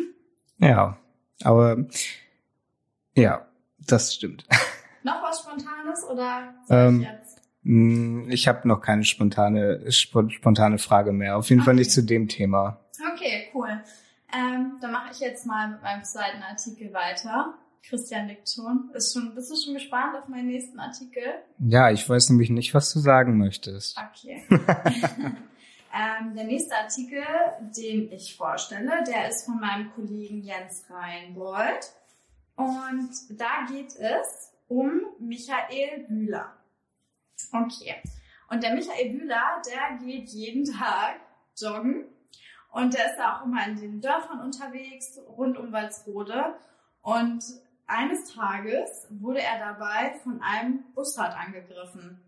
Ja, 0.61 0.97
aber 1.45 1.85
ja, 3.15 3.45
das 3.87 4.13
stimmt. 4.13 4.45
Noch 5.03 5.23
was 5.23 5.39
Spontanes 5.39 6.03
oder 6.03 6.53
ähm, 6.69 6.99
ich 6.99 7.07
jetzt? 7.07 7.28
Hm, 7.69 8.31
ich 8.31 8.47
habe 8.47 8.67
noch 8.67 8.81
keine 8.81 9.03
spontane, 9.03 9.91
spontane 9.91 10.79
Frage 10.79 11.11
mehr. 11.11 11.37
Auf 11.37 11.49
jeden 11.49 11.61
okay. 11.61 11.65
Fall 11.67 11.75
nicht 11.75 11.91
zu 11.91 12.01
dem 12.01 12.27
Thema. 12.27 12.79
Okay, 13.13 13.49
cool. 13.53 13.69
Ähm, 14.33 14.77
dann 14.81 14.91
mache 14.91 15.11
ich 15.11 15.19
jetzt 15.19 15.45
mal 15.45 15.69
mit 15.69 15.83
meinem 15.83 16.03
zweiten 16.03 16.41
Artikel 16.41 16.91
weiter. 16.93 17.53
Christian 17.83 18.35
schon. 18.43 18.89
Ist 18.95 19.13
schon. 19.13 19.35
Bist 19.35 19.51
du 19.51 19.55
schon 19.55 19.75
gespannt 19.75 20.15
auf 20.17 20.27
meinen 20.27 20.47
nächsten 20.47 20.79
Artikel? 20.79 21.21
Ja, 21.59 21.91
ich 21.91 22.09
weiß 22.09 22.31
nämlich 22.31 22.49
nicht, 22.49 22.73
was 22.73 22.91
du 22.91 22.99
sagen 22.99 23.37
möchtest. 23.37 23.97
Okay. 23.97 24.43
Ähm, 25.91 26.35
der 26.35 26.43
nächste 26.43 26.75
Artikel, 26.75 27.23
den 27.75 28.11
ich 28.11 28.35
vorstelle, 28.35 29.03
der 29.07 29.27
ist 29.27 29.45
von 29.45 29.59
meinem 29.59 29.91
Kollegen 29.95 30.43
Jens 30.43 30.85
Reinbold. 30.87 31.91
Und 32.55 33.09
da 33.31 33.65
geht 33.67 33.95
es 33.95 34.53
um 34.67 35.01
Michael 35.19 36.05
Bühler. 36.07 36.53
Okay. 37.51 37.95
Und 38.49 38.63
der 38.63 38.73
Michael 38.73 39.11
Bühler, 39.11 39.61
der 39.65 39.97
geht 39.97 40.29
jeden 40.29 40.65
Tag 40.65 41.19
joggen. 41.57 42.05
Und 42.71 42.93
der 42.93 43.07
ist 43.07 43.17
da 43.17 43.37
auch 43.37 43.45
immer 43.45 43.65
in 43.65 43.75
den 43.77 44.01
Dörfern 44.01 44.41
unterwegs, 44.41 45.19
rund 45.27 45.57
um 45.57 45.71
Walsrode. 45.71 46.55
Und 47.01 47.43
eines 47.87 48.33
Tages 48.33 49.07
wurde 49.09 49.41
er 49.41 49.59
dabei 49.59 50.19
von 50.23 50.41
einem 50.41 50.83
Bussard 50.93 51.35
angegriffen. 51.35 52.21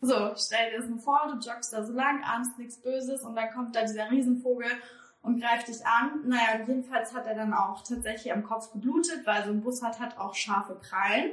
So, 0.00 0.34
stell 0.36 0.70
dir 0.70 0.78
das 0.78 0.88
mal 0.88 0.98
vor, 0.98 1.20
du 1.28 1.38
joggst 1.38 1.72
da 1.72 1.84
so 1.84 1.92
lang, 1.92 2.24
ahnst 2.24 2.58
nichts 2.58 2.80
Böses 2.80 3.22
und 3.22 3.36
dann 3.36 3.50
kommt 3.50 3.76
da 3.76 3.82
dieser 3.82 4.10
Riesenvogel 4.10 4.70
und 5.22 5.40
greift 5.40 5.68
dich 5.68 5.86
an. 5.86 6.22
Naja, 6.28 6.64
jedenfalls 6.66 7.14
hat 7.14 7.26
er 7.26 7.36
dann 7.36 7.54
auch 7.54 7.82
tatsächlich 7.82 8.32
am 8.32 8.42
Kopf 8.42 8.72
geblutet, 8.72 9.24
weil 9.26 9.44
so 9.44 9.50
ein 9.50 9.62
Bussard 9.62 10.00
hat 10.00 10.18
auch 10.18 10.34
scharfe 10.34 10.74
Krallen. 10.82 11.32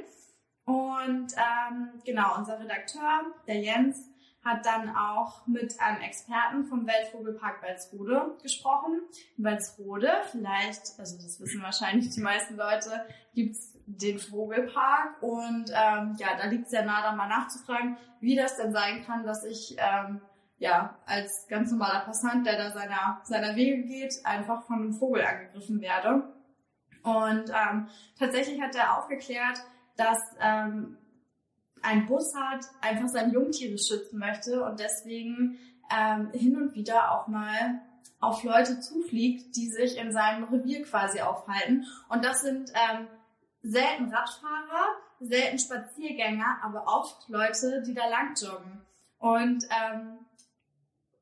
Und 0.64 1.32
ähm, 1.36 2.00
genau, 2.04 2.36
unser 2.38 2.60
Redakteur, 2.60 3.24
der 3.46 3.60
Jens, 3.60 4.10
hat 4.44 4.64
dann 4.64 4.94
auch 4.96 5.46
mit 5.46 5.78
einem 5.80 6.00
Experten 6.00 6.64
vom 6.64 6.86
Weltvogelpark 6.86 7.62
Walsrode 7.62 8.38
gesprochen. 8.42 9.00
In 9.36 9.44
Walsrode, 9.44 10.10
vielleicht, 10.30 10.98
also 10.98 11.16
das 11.16 11.40
wissen 11.40 11.62
wahrscheinlich 11.62 12.10
die 12.10 12.22
meisten 12.22 12.56
Leute, 12.56 13.04
gibt's 13.34 13.78
den 13.86 14.18
Vogelpark 14.18 15.22
und 15.22 15.70
ähm, 15.70 16.16
ja, 16.18 16.36
da 16.38 16.46
liegt 16.46 16.70
sehr 16.70 16.84
nah, 16.84 17.02
da 17.02 17.12
mal 17.12 17.28
nachzufragen, 17.28 17.98
wie 18.20 18.36
das 18.36 18.56
denn 18.56 18.72
sein 18.72 19.04
kann, 19.04 19.24
dass 19.24 19.44
ich 19.44 19.76
ähm, 19.78 20.22
ja 20.58 20.96
als 21.06 21.46
ganz 21.48 21.70
normaler 21.70 22.00
Passant, 22.00 22.46
der 22.46 22.56
da 22.56 22.70
seiner 22.70 23.20
seiner 23.24 23.56
Wege 23.56 23.82
geht, 23.82 24.14
einfach 24.24 24.62
von 24.62 24.76
einem 24.76 24.92
Vogel 24.94 25.22
angegriffen 25.22 25.80
werde. 25.80 26.32
Und 27.02 27.50
ähm, 27.50 27.88
tatsächlich 28.18 28.60
hat 28.60 28.74
er 28.74 28.98
aufgeklärt, 28.98 29.60
dass 30.00 30.18
ähm, 30.40 30.96
ein 31.82 32.06
Bussard 32.06 32.64
einfach 32.80 33.08
seine 33.08 33.32
Jungtiere 33.32 33.78
schützen 33.78 34.18
möchte 34.18 34.64
und 34.64 34.80
deswegen 34.80 35.58
ähm, 35.94 36.30
hin 36.32 36.56
und 36.56 36.74
wieder 36.74 37.12
auch 37.12 37.28
mal 37.28 37.80
auf 38.20 38.42
Leute 38.44 38.80
zufliegt, 38.80 39.56
die 39.56 39.68
sich 39.68 39.96
in 39.96 40.12
seinem 40.12 40.44
Revier 40.44 40.82
quasi 40.84 41.20
aufhalten. 41.20 41.86
Und 42.08 42.24
das 42.24 42.42
sind 42.42 42.70
ähm, 42.74 43.08
selten 43.62 44.12
Radfahrer, 44.12 44.96
selten 45.20 45.58
Spaziergänger, 45.58 46.58
aber 46.62 46.84
oft 46.86 47.28
Leute, 47.28 47.82
die 47.86 47.94
da 47.94 48.08
lang 48.08 48.34
joggen. 48.40 48.82
Und 49.18 49.64
ähm, 49.64 50.18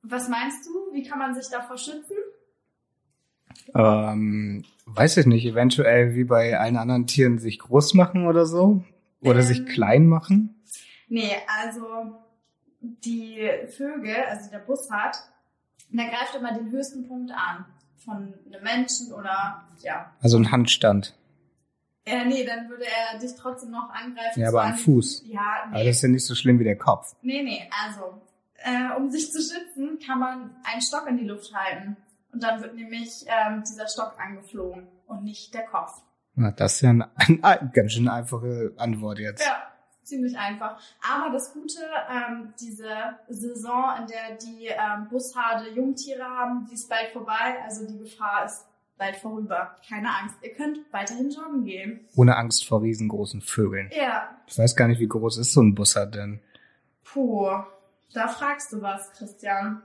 was 0.02 0.28
meinst 0.28 0.66
du? 0.66 0.92
Wie 0.92 1.02
kann 1.02 1.18
man 1.18 1.34
sich 1.34 1.48
davor 1.50 1.76
schützen? 1.76 2.16
Ähm, 3.74 4.64
weiß 4.86 5.16
ich 5.18 5.26
nicht, 5.26 5.44
eventuell 5.44 6.14
wie 6.14 6.24
bei 6.24 6.58
allen 6.58 6.76
anderen 6.76 7.06
Tieren 7.06 7.38
sich 7.38 7.58
groß 7.58 7.94
machen 7.94 8.26
oder 8.26 8.46
so? 8.46 8.82
Oder 9.20 9.40
Ähm. 9.40 9.44
sich 9.46 9.66
klein 9.66 10.06
machen? 10.06 10.62
Nee, 11.08 11.32
also 11.62 12.16
die 12.80 13.48
Vögel, 13.76 14.14
also 14.28 14.50
der 14.50 14.58
Bussard, 14.60 15.16
der 15.90 16.06
greift 16.08 16.34
immer 16.38 16.52
den 16.54 16.70
höchsten 16.70 17.06
Punkt 17.08 17.32
an. 17.32 17.64
Von 18.04 18.32
einem 18.46 18.62
Menschen 18.62 19.12
oder 19.12 19.64
ja. 19.82 20.12
Also 20.22 20.38
ein 20.38 20.50
Handstand. 20.50 21.14
Äh, 22.06 22.24
nee, 22.24 22.44
dann 22.44 22.68
würde 22.70 22.84
er 22.86 23.18
dich 23.18 23.32
trotzdem 23.36 23.70
noch 23.70 23.90
angreifen. 23.90 24.40
Ja, 24.40 24.48
aber 24.48 24.62
am 24.64 24.76
Fuß. 24.76 25.24
Ja, 25.26 25.40
Aber 25.66 25.78
nee. 25.78 25.84
das 25.86 25.96
ist 25.96 26.02
ja 26.02 26.08
nicht 26.08 26.24
so 26.24 26.34
schlimm 26.34 26.58
wie 26.58 26.64
der 26.64 26.78
Kopf. 26.78 27.14
Nee, 27.20 27.42
nee, 27.42 27.68
also, 27.86 28.22
äh, 28.62 28.96
um 28.96 29.10
sich 29.10 29.30
zu 29.30 29.40
schützen, 29.42 29.98
kann 30.06 30.20
man 30.20 30.56
einen 30.64 30.80
Stock 30.80 31.06
in 31.08 31.18
die 31.18 31.24
Luft 31.26 31.52
halten. 31.54 31.96
Und 32.38 32.44
dann 32.44 32.62
wird 32.62 32.76
nämlich 32.76 33.24
ähm, 33.26 33.64
dieser 33.68 33.88
Stock 33.88 34.14
angeflogen 34.16 34.86
und 35.08 35.24
nicht 35.24 35.52
der 35.54 35.64
Kopf. 35.66 35.90
Na, 36.36 36.52
das 36.52 36.74
ist 36.74 36.80
ja 36.82 36.90
eine, 36.90 37.10
eine 37.42 37.70
ganz 37.74 37.94
schön 37.94 38.08
einfache 38.08 38.74
Antwort 38.76 39.18
jetzt. 39.18 39.44
Ja, 39.44 39.60
ziemlich 40.04 40.38
einfach. 40.38 40.80
Aber 41.02 41.32
das 41.32 41.52
Gute, 41.52 41.80
ähm, 42.08 42.54
diese 42.60 42.86
Saison, 43.28 43.86
in 43.98 44.06
der 44.06 44.36
die 44.40 44.66
ähm, 44.66 45.08
Bussarde 45.10 45.68
Jungtiere 45.70 46.22
haben, 46.22 46.64
die 46.70 46.74
ist 46.74 46.88
bald 46.88 47.08
vorbei. 47.08 47.56
Also 47.64 47.88
die 47.88 47.98
Gefahr 47.98 48.44
ist 48.44 48.64
bald 48.96 49.16
vorüber. 49.16 49.74
Keine 49.88 50.10
Angst, 50.16 50.36
ihr 50.42 50.54
könnt 50.54 50.78
weiterhin 50.92 51.30
joggen 51.30 51.64
gehen. 51.64 52.06
Ohne 52.14 52.36
Angst 52.36 52.68
vor 52.68 52.82
riesengroßen 52.82 53.40
Vögeln. 53.40 53.90
Ja, 53.92 54.28
Ich 54.46 54.56
weiß 54.56 54.76
gar 54.76 54.86
nicht, 54.86 55.00
wie 55.00 55.08
groß 55.08 55.38
ist 55.38 55.52
so 55.54 55.60
ein 55.60 55.74
Bussard 55.74 56.14
denn? 56.14 56.40
puh, 57.02 57.48
da 58.14 58.28
fragst 58.28 58.72
du 58.72 58.80
was, 58.80 59.10
Christian. 59.12 59.82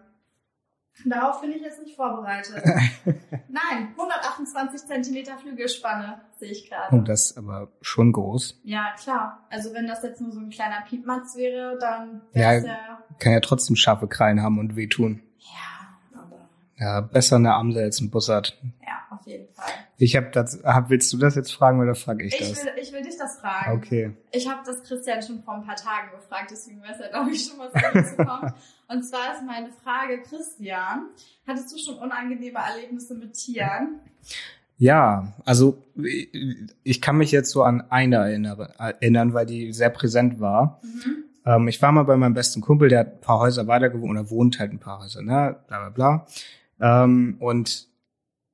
Darauf 1.06 1.42
bin 1.42 1.52
ich 1.52 1.62
jetzt 1.62 1.82
nicht 1.82 1.96
vorbereitet. 1.96 2.64
Nein, 3.50 3.90
128 3.98 4.86
Zentimeter 4.88 5.38
Flügelspanne 5.38 6.22
sehe 6.38 6.52
ich 6.52 6.70
gerade. 6.70 6.96
Oh, 6.96 7.02
das 7.02 7.32
ist 7.32 7.38
aber 7.38 7.70
schon 7.82 8.12
groß. 8.12 8.62
Ja, 8.64 8.94
klar. 9.02 9.46
Also 9.50 9.74
wenn 9.74 9.88
das 9.88 10.04
jetzt 10.04 10.22
nur 10.22 10.32
so 10.32 10.40
ein 10.40 10.50
kleiner 10.50 10.82
Piepmatz 10.88 11.36
wäre, 11.36 11.78
dann 11.80 12.22
Ja. 12.34 12.42
wäre 12.52 12.56
es 12.58 12.66
ja... 12.66 13.04
Kann 13.20 13.34
ja 13.34 13.40
trotzdem 13.40 13.76
scharfe 13.76 14.08
Krallen 14.08 14.42
haben 14.42 14.60
und 14.60 14.76
wehtun. 14.76 15.22
Ja. 15.40 15.83
Ja, 16.78 17.02
besser 17.02 17.36
eine 17.38 17.54
Amsel 17.54 17.84
als 17.84 18.02
ein 18.02 18.10
Bussard. 18.10 18.58
Ja, 18.82 19.16
auf 19.16 19.26
jeden 19.28 19.48
Fall. 19.54 19.66
Ich 19.98 20.16
hab 20.16 20.32
das, 20.32 20.60
hab, 20.64 20.90
willst 20.90 21.14
du 21.14 21.18
das 21.18 21.36
jetzt 21.36 21.54
fragen 21.54 21.80
oder 21.80 21.96
frage 21.96 22.26
ich 22.26 22.34
Ich 22.34 22.40
das? 22.50 22.66
will, 22.66 22.72
ich 22.82 22.92
will 22.92 23.04
dich 23.04 23.18
das 23.18 23.40
fragen. 23.40 23.78
Okay. 23.78 24.12
Ich 24.32 24.50
habe 24.50 24.62
das 24.66 24.84
Christian 24.84 25.22
schon 25.22 25.42
vor 25.44 25.54
ein 25.56 25.64
paar 25.66 25.76
Tagen 25.76 26.10
gefragt, 26.16 26.50
deswegen 26.52 26.82
weiß 26.82 27.00
er, 27.00 27.10
glaube 27.10 27.30
ich, 27.32 27.46
schon, 27.46 27.60
was 27.60 27.72
da 27.74 27.82
dazu 27.94 28.16
kommt. 28.18 28.54
Und 28.90 29.04
zwar 29.04 29.34
ist 29.34 29.44
meine 29.46 29.70
Frage, 29.84 30.22
Christian, 30.24 31.08
hattest 31.48 31.72
du 31.72 31.78
schon 31.78 31.98
unangenehme 32.00 32.60
Erlebnisse 32.60 33.16
mit 33.16 33.34
Tieren? 33.34 34.00
Ja, 34.78 35.34
also 35.46 35.82
ich 36.84 37.02
kann 37.02 37.18
mich 37.18 37.32
jetzt 37.32 37.52
so 37.52 37.64
an 37.64 37.82
eine 37.90 38.18
erinnere, 38.18 38.74
erinnern, 38.80 39.34
weil 39.34 39.46
die 39.46 39.72
sehr 39.72 39.90
präsent 39.90 40.40
war. 40.40 40.82
Mhm. 40.84 41.24
Ähm, 41.46 41.68
ich 41.68 41.82
war 41.82 41.92
mal 41.92 42.04
bei 42.04 42.18
meinem 42.18 42.34
besten 42.34 42.62
Kumpel, 42.62 42.90
der 42.90 43.00
hat 43.02 43.14
ein 43.14 43.22
paar 43.22 43.40
Häuser 43.40 43.68
weiter 43.68 43.90
gewohnt 43.90 44.12
oder 44.12 44.30
wohnt 44.30 44.60
halt 44.60 44.72
ein 44.74 44.80
paar 44.80 45.02
Häuser, 45.02 45.22
ne? 45.22 45.56
Bla 45.68 45.80
bla 45.80 45.90
bla. 45.90 46.28
Ähm, 46.84 47.38
und 47.40 47.88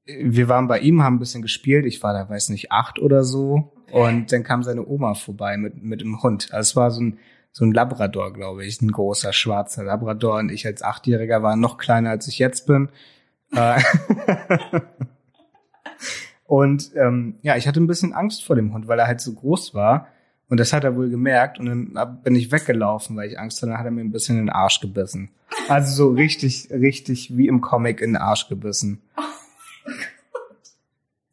wir 0.05 0.47
waren 0.47 0.67
bei 0.67 0.79
ihm, 0.79 1.03
haben 1.03 1.15
ein 1.15 1.19
bisschen 1.19 1.41
gespielt. 1.41 1.85
Ich 1.85 2.01
war 2.03 2.13
da, 2.13 2.29
weiß 2.29 2.49
nicht, 2.49 2.71
acht 2.71 2.99
oder 2.99 3.23
so. 3.23 3.73
Und 3.91 4.31
dann 4.31 4.43
kam 4.43 4.61
seine 4.61 4.87
Oma 4.87 5.15
vorbei 5.15 5.57
mit, 5.57 5.81
mit 5.81 6.01
dem 6.01 6.21
Hund. 6.21 6.53
Also 6.53 6.69
es 6.69 6.75
war 6.75 6.91
so 6.91 7.01
ein, 7.01 7.19
so 7.51 7.65
ein 7.65 7.71
Labrador, 7.71 8.31
glaube 8.31 8.65
ich, 8.65 8.81
ein 8.81 8.91
großer 8.91 9.33
schwarzer 9.33 9.83
Labrador. 9.83 10.37
Und 10.37 10.51
ich 10.51 10.65
als 10.67 10.83
Achtjähriger 10.83 11.41
war 11.41 11.55
noch 11.55 11.79
kleiner, 11.79 12.11
als 12.11 12.27
ich 12.27 12.37
jetzt 12.37 12.67
bin. 12.67 12.89
Äh, 13.51 13.81
und 16.45 16.91
ähm, 16.95 17.39
ja, 17.41 17.57
ich 17.57 17.67
hatte 17.67 17.81
ein 17.81 17.87
bisschen 17.87 18.13
Angst 18.13 18.45
vor 18.45 18.55
dem 18.55 18.73
Hund, 18.73 18.87
weil 18.87 18.99
er 18.99 19.07
halt 19.07 19.21
so 19.21 19.33
groß 19.33 19.73
war. 19.73 20.07
Und 20.49 20.59
das 20.59 20.71
hat 20.71 20.83
er 20.83 20.95
wohl 20.95 21.09
gemerkt. 21.09 21.59
Und 21.59 21.65
dann 21.65 22.21
bin 22.21 22.35
ich 22.35 22.51
weggelaufen, 22.51 23.15
weil 23.15 23.29
ich 23.29 23.39
Angst 23.39 23.61
hatte. 23.61 23.71
Dann 23.71 23.79
hat 23.79 23.85
er 23.85 23.91
mir 23.91 24.01
ein 24.01 24.11
bisschen 24.11 24.37
in 24.37 24.45
den 24.45 24.53
Arsch 24.53 24.81
gebissen. 24.81 25.31
Also 25.69 25.93
so 25.93 26.13
richtig, 26.13 26.69
richtig 26.71 27.37
wie 27.37 27.47
im 27.47 27.61
Comic 27.61 28.01
in 28.01 28.13
den 28.13 28.21
Arsch 28.21 28.47
gebissen. 28.47 29.01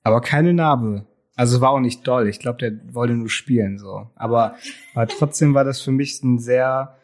Aber 0.03 0.21
keine 0.21 0.53
Narbe. 0.53 1.07
Also 1.35 1.61
war 1.61 1.71
auch 1.71 1.81
nicht 1.81 2.07
doll. 2.07 2.29
Ich 2.29 2.39
glaube, 2.39 2.59
der 2.59 2.95
wollte 2.95 3.15
nur 3.15 3.29
spielen 3.29 3.79
so. 3.79 4.09
Aber, 4.15 4.57
aber 4.95 5.07
trotzdem 5.09 5.55
war 5.55 5.65
das 5.65 5.81
für 5.81 5.91
mich 5.91 6.23
ein 6.23 6.39
sehr, 6.39 6.97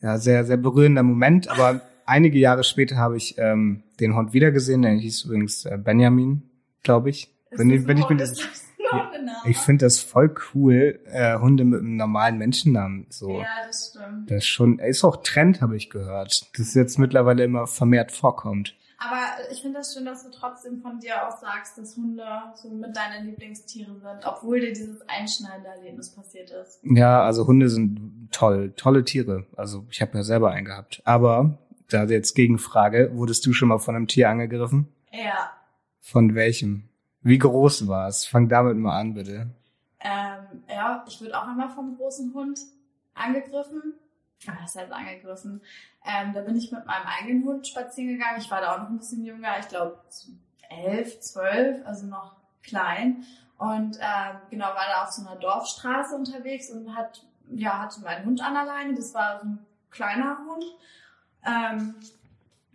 ja, 0.00 0.18
sehr, 0.18 0.44
sehr 0.44 0.56
berührender 0.56 1.02
Moment. 1.02 1.48
Aber 1.48 1.82
einige 2.06 2.38
Jahre 2.38 2.64
später 2.64 2.96
habe 2.96 3.16
ich 3.16 3.36
ähm, 3.38 3.82
den 4.00 4.16
Hund 4.16 4.32
wiedergesehen. 4.32 4.82
Der 4.82 4.92
hieß 4.92 5.24
übrigens 5.24 5.64
äh, 5.64 5.78
Benjamin, 5.78 6.42
glaube 6.82 7.10
ich. 7.10 7.28
Wenn, 7.50 7.86
wenn 7.86 7.98
ich 7.98 8.08
mir 8.08 8.16
das, 8.16 8.38
das 8.90 9.12
Name? 9.12 9.38
ich 9.44 9.58
finde 9.58 9.86
das 9.86 10.00
voll 10.00 10.34
cool, 10.54 11.00
äh, 11.06 11.38
Hunde 11.38 11.64
mit 11.64 11.80
einem 11.80 11.96
normalen 11.96 12.38
Menschennamen 12.38 13.06
so. 13.10 13.40
Ja, 13.40 13.46
das 13.66 13.90
stimmt. 13.90 14.30
Das 14.30 14.38
ist 14.38 14.46
schon, 14.46 14.78
ist 14.78 15.04
auch 15.04 15.22
Trend, 15.22 15.60
habe 15.60 15.76
ich 15.76 15.90
gehört, 15.90 16.48
dass 16.58 16.68
es 16.68 16.74
jetzt 16.74 16.98
mittlerweile 16.98 17.44
immer 17.44 17.66
vermehrt 17.66 18.12
vorkommt. 18.12 18.74
Aber 19.00 19.20
ich 19.52 19.62
finde 19.62 19.78
das 19.78 19.94
schön, 19.94 20.04
dass 20.04 20.24
du 20.24 20.30
trotzdem 20.30 20.80
von 20.82 20.98
dir 20.98 21.24
aus 21.26 21.40
sagst, 21.40 21.78
dass 21.78 21.96
Hunde 21.96 22.24
so 22.56 22.68
mit 22.68 22.96
deinen 22.96 23.26
Lieblingstieren 23.26 24.00
sind, 24.00 24.26
obwohl 24.26 24.58
dir 24.58 24.72
dieses 24.72 25.08
einschneidende 25.08 25.68
Erlebnis 25.68 26.10
passiert 26.10 26.50
ist. 26.50 26.80
Ja, 26.82 27.22
also 27.22 27.46
Hunde 27.46 27.68
sind 27.68 28.28
toll, 28.32 28.72
tolle 28.76 29.04
Tiere. 29.04 29.46
Also 29.56 29.86
ich 29.88 30.02
habe 30.02 30.18
ja 30.18 30.24
selber 30.24 30.50
einen 30.50 30.64
gehabt. 30.64 31.00
Aber 31.04 31.58
da 31.88 32.04
jetzt 32.04 32.34
Gegenfrage, 32.34 33.10
wurdest 33.14 33.46
du 33.46 33.52
schon 33.52 33.68
mal 33.68 33.78
von 33.78 33.94
einem 33.94 34.08
Tier 34.08 34.30
angegriffen? 34.30 34.88
Ja. 35.12 35.52
Von 36.00 36.34
welchem? 36.34 36.88
Wie 37.28 37.38
groß 37.38 37.86
war 37.88 38.08
es? 38.08 38.24
Fang 38.24 38.48
damit 38.48 38.78
mal 38.78 38.98
an, 38.98 39.12
bitte. 39.12 39.48
Ähm, 40.00 40.62
ja, 40.66 41.04
ich 41.06 41.20
wurde 41.20 41.38
auch 41.38 41.46
einmal 41.46 41.68
vom 41.68 41.94
großen 41.98 42.32
Hund 42.32 42.58
angegriffen. 43.14 43.92
Ah, 44.46 44.52
das 44.62 44.76
heißt 44.76 44.90
angegriffen. 44.90 45.60
Ähm, 46.06 46.32
da 46.32 46.40
bin 46.40 46.56
ich 46.56 46.72
mit 46.72 46.86
meinem 46.86 47.06
eigenen 47.06 47.44
Hund 47.44 47.66
spazieren 47.66 48.16
gegangen. 48.16 48.38
Ich 48.38 48.50
war 48.50 48.62
da 48.62 48.74
auch 48.74 48.78
noch 48.78 48.88
ein 48.88 48.96
bisschen 48.96 49.26
jünger, 49.26 49.58
ich 49.58 49.68
glaube 49.68 49.98
elf, 50.70 51.20
zwölf, 51.20 51.86
also 51.86 52.06
noch 52.06 52.36
klein. 52.62 53.24
Und 53.58 53.98
ähm, 54.00 54.36
genau, 54.48 54.68
war 54.68 54.86
da 54.90 55.02
auf 55.02 55.10
so 55.10 55.26
einer 55.26 55.38
Dorfstraße 55.38 56.16
unterwegs 56.16 56.70
und 56.70 56.96
hat, 56.96 57.26
ja, 57.50 57.78
hatte 57.78 58.00
meinen 58.00 58.24
Hund 58.24 58.40
an 58.40 58.54
der 58.54 58.64
Leine. 58.64 58.94
Das 58.94 59.12
war 59.12 59.38
so 59.40 59.48
ein 59.48 59.58
kleiner 59.90 60.38
Hund. 60.48 60.64
Ähm, 61.44 61.94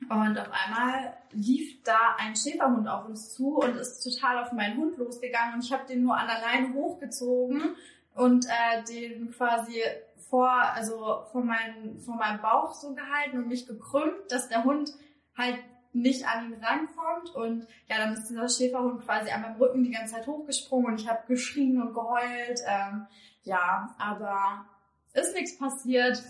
Und 0.09 0.37
auf 0.37 0.49
einmal 0.51 1.13
lief 1.31 1.83
da 1.83 2.15
ein 2.17 2.35
Schäferhund 2.35 2.87
auf 2.87 3.05
uns 3.05 3.33
zu 3.33 3.57
und 3.57 3.75
ist 3.75 4.01
total 4.03 4.43
auf 4.43 4.51
meinen 4.51 4.77
Hund 4.77 4.97
losgegangen 4.97 5.55
und 5.55 5.63
ich 5.63 5.71
habe 5.71 5.85
den 5.87 6.03
nur 6.03 6.17
an 6.17 6.27
der 6.27 6.41
Leine 6.41 6.73
hochgezogen 6.73 7.75
und 8.15 8.45
äh, 8.45 8.83
den 8.83 9.31
quasi 9.31 9.81
vor, 10.29 10.49
also 10.49 11.25
vor, 11.31 11.43
mein, 11.43 11.99
vor 11.99 12.15
meinem 12.15 12.41
Bauch 12.41 12.73
so 12.73 12.93
gehalten 12.93 13.37
und 13.37 13.47
mich 13.47 13.67
gekrümmt, 13.67 14.31
dass 14.31 14.49
der 14.49 14.63
Hund 14.63 14.91
halt 15.37 15.59
nicht 15.93 16.27
an 16.27 16.51
ihn 16.51 16.63
rankommt. 16.63 17.35
Und 17.35 17.67
ja, 17.87 17.97
dann 17.97 18.13
ist 18.13 18.27
dieser 18.29 18.49
Schäferhund 18.49 19.05
quasi 19.05 19.29
an 19.31 19.41
meinem 19.41 19.57
Rücken 19.57 19.83
die 19.83 19.91
ganze 19.91 20.15
Zeit 20.15 20.27
hochgesprungen 20.27 20.87
und 20.87 21.01
ich 21.01 21.07
habe 21.07 21.27
geschrien 21.27 21.81
und 21.81 21.93
geheult. 21.93 22.59
Ähm, 22.65 23.07
ja, 23.43 23.93
aber 23.97 24.65
ist 25.13 25.35
nichts 25.35 25.57
passiert. 25.57 26.21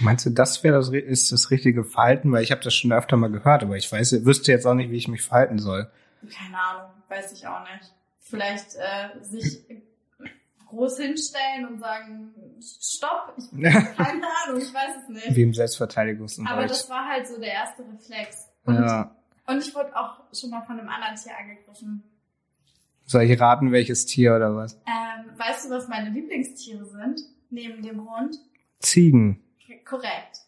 Meinst 0.00 0.26
du, 0.26 0.30
das 0.30 0.62
wäre 0.64 0.76
das, 0.76 0.90
ist 0.90 1.32
das 1.32 1.50
richtige 1.50 1.84
Verhalten? 1.84 2.32
Weil 2.32 2.42
ich 2.42 2.50
habe 2.50 2.62
das 2.62 2.74
schon 2.74 2.92
öfter 2.92 3.16
mal 3.16 3.30
gehört, 3.30 3.62
aber 3.62 3.76
ich 3.76 3.90
weiß, 3.90 4.24
wüsste 4.24 4.52
jetzt 4.52 4.66
auch 4.66 4.74
nicht, 4.74 4.90
wie 4.90 4.96
ich 4.96 5.08
mich 5.08 5.22
verhalten 5.22 5.58
soll. 5.58 5.90
Keine 6.30 6.58
Ahnung, 6.58 6.90
weiß 7.08 7.32
ich 7.32 7.46
auch 7.46 7.60
nicht. 7.60 7.92
Vielleicht 8.20 8.74
äh, 8.74 9.22
sich 9.22 9.60
groß 10.68 10.98
hinstellen 10.98 11.66
und 11.70 11.78
sagen, 11.78 12.34
stopp, 12.60 13.34
ich 13.38 13.50
keine 13.62 14.26
Ahnung, 14.44 14.60
ich 14.60 14.74
weiß 14.74 14.96
es 15.02 15.08
nicht. 15.08 15.36
Wie 15.36 15.42
im 15.42 15.54
Selbstverteidigungsunterricht. 15.54 16.58
Aber 16.58 16.66
das 16.66 16.90
war 16.90 17.06
halt 17.08 17.26
so 17.28 17.38
der 17.38 17.52
erste 17.52 17.84
Reflex. 17.84 18.48
Und, 18.64 18.74
Ja. 18.74 19.14
und 19.46 19.58
ich 19.58 19.74
wurde 19.74 19.96
auch 19.96 20.18
schon 20.34 20.50
mal 20.50 20.62
von 20.62 20.78
einem 20.80 20.88
anderen 20.88 21.14
Tier 21.16 21.32
angegriffen. 21.38 22.02
Soll 23.04 23.22
ich 23.22 23.40
raten, 23.40 23.70
welches 23.70 24.04
Tier 24.06 24.34
oder 24.34 24.56
was? 24.56 24.74
Ähm, 24.86 25.30
weißt 25.38 25.66
du, 25.66 25.70
was 25.70 25.86
meine 25.86 26.10
Lieblingstiere 26.10 26.84
sind? 26.84 27.20
Neben 27.50 27.80
dem 27.82 28.00
Hund? 28.10 28.36
Ziegen. 28.80 29.42
Korrekt. 29.84 30.40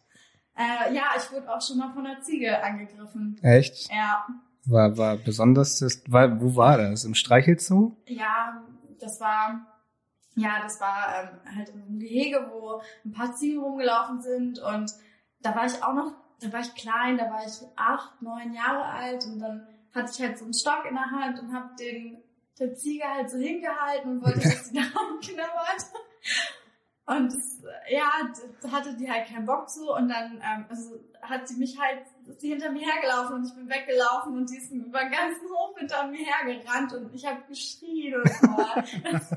Äh, 0.56 0.94
ja, 0.94 1.10
ich 1.16 1.30
wurde 1.32 1.52
auch 1.52 1.62
schon 1.62 1.78
mal 1.78 1.92
von 1.92 2.06
einer 2.06 2.20
Ziege 2.20 2.62
angegriffen. 2.62 3.38
Echt? 3.42 3.88
Ja, 3.92 4.26
War, 4.66 4.96
war 4.98 5.16
besonders 5.16 5.78
das, 5.78 6.02
war, 6.08 6.40
wo 6.40 6.56
war 6.56 6.78
das? 6.78 7.04
Im 7.04 7.14
Streichelzoo? 7.14 7.96
ja, 8.06 8.62
das 9.00 9.20
war, 9.20 9.64
ja, 10.34 10.60
das 10.60 10.80
war 10.80 11.22
ähm, 11.22 11.56
halt 11.56 11.68
in 11.68 11.82
einem 11.82 11.98
Gehege, 12.00 12.48
wo 12.50 12.82
ein 13.04 13.12
paar 13.12 13.36
Ziegen 13.36 13.60
rumgelaufen 13.62 14.20
sind 14.20 14.58
und 14.58 14.92
da 15.40 15.54
war 15.54 15.66
ich 15.66 15.80
auch 15.84 15.94
noch, 15.94 16.12
da 16.40 16.52
war 16.52 16.60
ich 16.60 16.74
klein, 16.74 17.16
da 17.16 17.30
war 17.30 17.46
ich 17.46 17.60
acht, 17.76 18.20
neun 18.20 18.52
Jahre 18.52 18.82
alt 18.84 19.24
und 19.26 19.38
dann 19.38 19.68
hatte 19.94 20.10
ich 20.12 20.20
halt 20.20 20.36
so 20.36 20.44
einen 20.44 20.54
Stock 20.54 20.84
in 20.88 20.94
der 20.94 21.10
Hand 21.10 21.38
und 21.40 21.52
habe 21.52 21.76
den 21.78 22.18
der 22.58 22.74
Ziege 22.74 23.04
halt 23.04 23.30
so 23.30 23.38
hingehalten 23.38 24.10
und 24.10 24.24
wollte, 24.24 24.40
dass 24.42 24.66
sie 24.66 24.74
da. 24.74 24.82
Und 27.08 27.32
ja, 27.90 28.10
hatte 28.70 28.94
die 28.96 29.10
halt 29.10 29.26
keinen 29.28 29.46
Bock 29.46 29.68
zu 29.70 29.90
und 29.92 30.08
dann 30.10 30.32
ähm, 30.44 30.66
also 30.68 31.00
hat 31.22 31.48
sie 31.48 31.56
mich 31.56 31.78
halt, 31.80 32.00
ist 32.26 32.40
sie 32.42 32.50
hinter 32.50 32.70
mir 32.70 32.82
hergelaufen 32.86 33.36
und 33.36 33.46
ich 33.46 33.54
bin 33.54 33.66
weggelaufen 33.68 34.36
und 34.36 34.50
die 34.50 34.56
ist 34.58 34.70
über 34.70 35.00
den 35.00 35.10
ganzen 35.12 35.48
Hof 35.48 35.76
hinter 35.78 36.06
mir 36.08 36.18
hergerannt 36.24 36.92
und 36.92 37.14
ich 37.14 37.24
habe 37.26 37.40
geschrien 37.48 38.14
und 38.14 38.28
so. 38.28 38.56
Das 39.10 39.30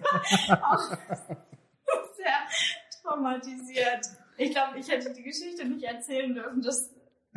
war 0.50 0.74
auch 0.74 0.90
sehr 2.18 2.36
traumatisiert. 3.02 4.06
Ich 4.38 4.52
glaube, 4.52 4.78
ich 4.80 4.90
hätte 4.90 5.14
die 5.14 5.24
Geschichte 5.24 5.66
nicht 5.66 5.84
erzählen 5.84 6.34
dürfen. 6.34 6.62
Das 6.62 6.90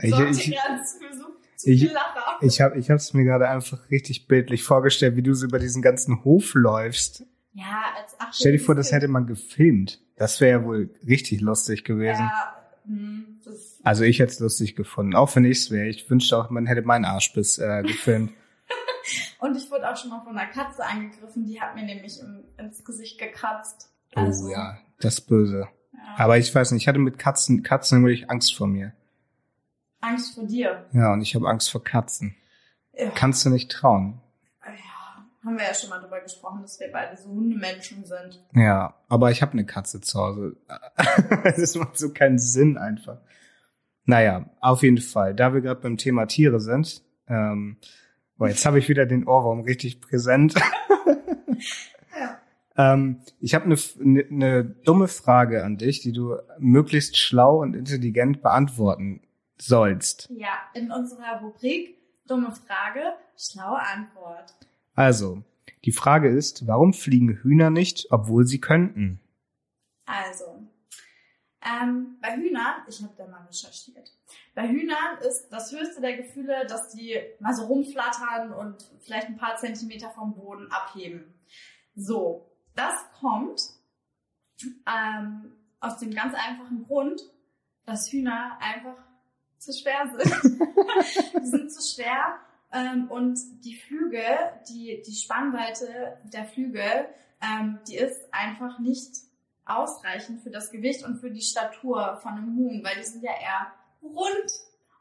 Ich- 0.02 0.12
ich- 0.12 0.50
gerade 0.56 0.82
für 0.98 1.16
so 1.16 1.26
ich- 1.64 1.92
Lacher. 1.92 2.38
Ich 2.40 2.60
habe 2.60 2.78
ich 2.78 2.90
hab's 2.90 3.12
mir 3.14 3.24
gerade 3.24 3.48
einfach 3.48 3.90
richtig 3.90 4.26
bildlich 4.26 4.64
vorgestellt, 4.64 5.16
wie 5.16 5.22
du 5.22 5.34
so 5.34 5.46
über 5.46 5.58
diesen 5.58 5.80
ganzen 5.82 6.24
Hof 6.24 6.54
läufst. 6.54 7.24
Ja, 7.52 7.84
als 7.96 8.36
Stell 8.36 8.52
dir 8.52 8.58
vor, 8.58 8.74
das 8.74 8.90
hätte 8.90 9.06
man 9.06 9.26
gefilmt. 9.28 10.00
Das 10.16 10.40
wäre 10.40 10.60
ja 10.60 10.64
wohl 10.64 10.90
richtig 11.06 11.40
lustig 11.40 11.84
gewesen. 11.84 12.22
Ja, 12.22 12.54
hm, 12.86 13.40
Also 13.82 14.04
ich 14.04 14.18
hätte 14.20 14.32
es 14.32 14.40
lustig 14.40 14.76
gefunden, 14.76 15.14
auch 15.14 15.34
wenn 15.34 15.44
ich's 15.44 15.70
wäre. 15.70 15.88
Ich 15.88 16.08
wünschte 16.08 16.36
auch, 16.38 16.50
man 16.50 16.66
hätte 16.66 16.82
meinen 16.82 17.04
Arschbiss 17.04 17.58
äh, 17.58 17.82
gefilmt. 17.82 18.32
und 19.40 19.56
ich 19.56 19.70
wurde 19.70 19.90
auch 19.90 19.96
schon 19.96 20.10
mal 20.10 20.22
von 20.22 20.36
einer 20.36 20.50
Katze 20.50 20.84
angegriffen, 20.84 21.44
die 21.46 21.60
hat 21.60 21.74
mir 21.74 21.84
nämlich 21.84 22.20
im, 22.20 22.44
ins 22.58 22.84
Gesicht 22.84 23.18
gekratzt. 23.18 23.90
Oh 24.16 24.20
Also, 24.20 24.48
ja, 24.50 24.78
das 25.00 25.14
ist 25.14 25.26
böse. 25.26 25.68
ja. 25.92 25.98
Aber 26.16 26.38
ich 26.38 26.54
weiß 26.54 26.70
nicht, 26.70 26.82
ich 26.82 26.88
hatte 26.88 26.98
mit 27.00 27.18
Katzen, 27.18 27.62
Katzen 27.62 28.04
wirklich 28.04 28.30
Angst 28.30 28.54
vor 28.54 28.66
mir. 28.68 28.92
Angst 30.00 30.34
vor 30.34 30.44
dir. 30.44 30.84
Ja, 30.92 31.12
und 31.12 31.22
ich 31.22 31.34
habe 31.34 31.48
Angst 31.48 31.70
vor 31.70 31.82
Katzen. 31.82 32.36
Ja. 32.92 33.10
Kannst 33.10 33.44
du 33.44 33.50
nicht 33.50 33.70
trauen. 33.70 34.20
Haben 35.44 35.58
wir 35.58 35.64
ja 35.64 35.74
schon 35.74 35.90
mal 35.90 36.00
drüber 36.00 36.20
gesprochen, 36.20 36.62
dass 36.62 36.80
wir 36.80 36.90
beide 36.90 37.16
so 37.16 37.28
Hundemenschen 37.28 38.04
sind. 38.04 38.40
Ja, 38.54 38.94
aber 39.08 39.30
ich 39.30 39.42
habe 39.42 39.52
eine 39.52 39.66
Katze 39.66 40.00
zu 40.00 40.18
Hause. 40.18 40.56
das 41.44 41.74
macht 41.74 41.98
so 41.98 42.12
keinen 42.12 42.38
Sinn 42.38 42.78
einfach. 42.78 43.18
Naja, 44.04 44.50
auf 44.60 44.82
jeden 44.82 44.98
Fall, 44.98 45.34
da 45.34 45.54
wir 45.54 45.60
gerade 45.60 45.80
beim 45.80 45.96
Thema 45.96 46.26
Tiere 46.26 46.60
sind, 46.60 47.02
ähm, 47.28 47.78
boah, 48.36 48.48
jetzt 48.48 48.66
habe 48.66 48.78
ich 48.78 48.88
wieder 48.88 49.06
den 49.06 49.26
Ohrwurm 49.26 49.60
richtig 49.60 50.00
präsent. 50.00 50.54
Ja. 52.16 52.38
ähm, 52.94 53.20
ich 53.40 53.54
habe 53.54 53.64
eine 53.64 53.76
ne, 53.98 54.24
ne 54.28 54.64
dumme 54.64 55.08
Frage 55.08 55.64
an 55.64 55.78
dich, 55.78 56.00
die 56.00 56.12
du 56.12 56.36
möglichst 56.58 57.16
schlau 57.16 57.60
und 57.60 57.74
intelligent 57.74 58.40
beantworten 58.40 59.22
sollst. 59.58 60.30
Ja, 60.30 60.52
in 60.74 60.92
unserer 60.92 61.40
Rubrik 61.42 61.96
Dumme 62.26 62.52
Frage, 62.52 63.02
schlaue 63.36 63.78
Antwort. 63.78 64.54
Also, 64.94 65.42
die 65.84 65.92
Frage 65.92 66.28
ist, 66.28 66.66
warum 66.66 66.92
fliegen 66.92 67.40
Hühner 67.42 67.70
nicht, 67.70 68.06
obwohl 68.10 68.46
sie 68.46 68.60
könnten? 68.60 69.20
Also, 70.06 70.44
ähm, 71.62 72.18
bei 72.20 72.36
Hühnern, 72.36 72.82
ich 72.86 73.02
habe 73.02 73.14
da 73.16 73.26
mal 73.26 73.44
recherchiert, 73.46 74.12
bei 74.54 74.68
Hühnern 74.68 75.18
ist 75.26 75.48
das 75.48 75.72
höchste 75.72 76.00
der 76.00 76.16
Gefühle, 76.16 76.66
dass 76.66 76.90
die 76.90 77.18
mal 77.40 77.54
so 77.54 77.64
rumflattern 77.64 78.52
und 78.52 78.84
vielleicht 79.00 79.28
ein 79.28 79.36
paar 79.36 79.56
Zentimeter 79.56 80.10
vom 80.10 80.34
Boden 80.34 80.70
abheben. 80.70 81.34
So, 81.96 82.50
das 82.74 82.94
kommt 83.18 83.62
ähm, 84.86 85.52
aus 85.80 85.98
dem 85.98 86.14
ganz 86.14 86.34
einfachen 86.34 86.84
Grund, 86.86 87.20
dass 87.84 88.10
Hühner 88.12 88.58
einfach 88.60 88.96
zu 89.58 89.72
schwer 89.72 90.06
sind. 90.16 90.42
die 91.42 91.46
sind 91.46 91.72
zu 91.72 91.94
schwer 91.94 92.38
ähm, 92.74 93.08
und 93.08 93.38
die 93.64 93.76
Flügel, 93.76 94.24
die, 94.68 95.00
die 95.06 95.14
Spannweite 95.14 96.18
der 96.24 96.44
Flügel, 96.44 97.06
ähm, 97.40 97.78
die 97.88 97.96
ist 97.96 98.20
einfach 98.32 98.80
nicht 98.80 99.12
ausreichend 99.64 100.42
für 100.42 100.50
das 100.50 100.70
Gewicht 100.70 101.04
und 101.04 101.16
für 101.16 101.30
die 101.30 101.40
Statur 101.40 102.18
von 102.20 102.32
einem 102.32 102.56
Huhn, 102.56 102.82
weil 102.84 102.96
die 102.96 103.04
sind 103.04 103.22
ja 103.22 103.30
eher 103.30 103.72
rund 104.02 104.50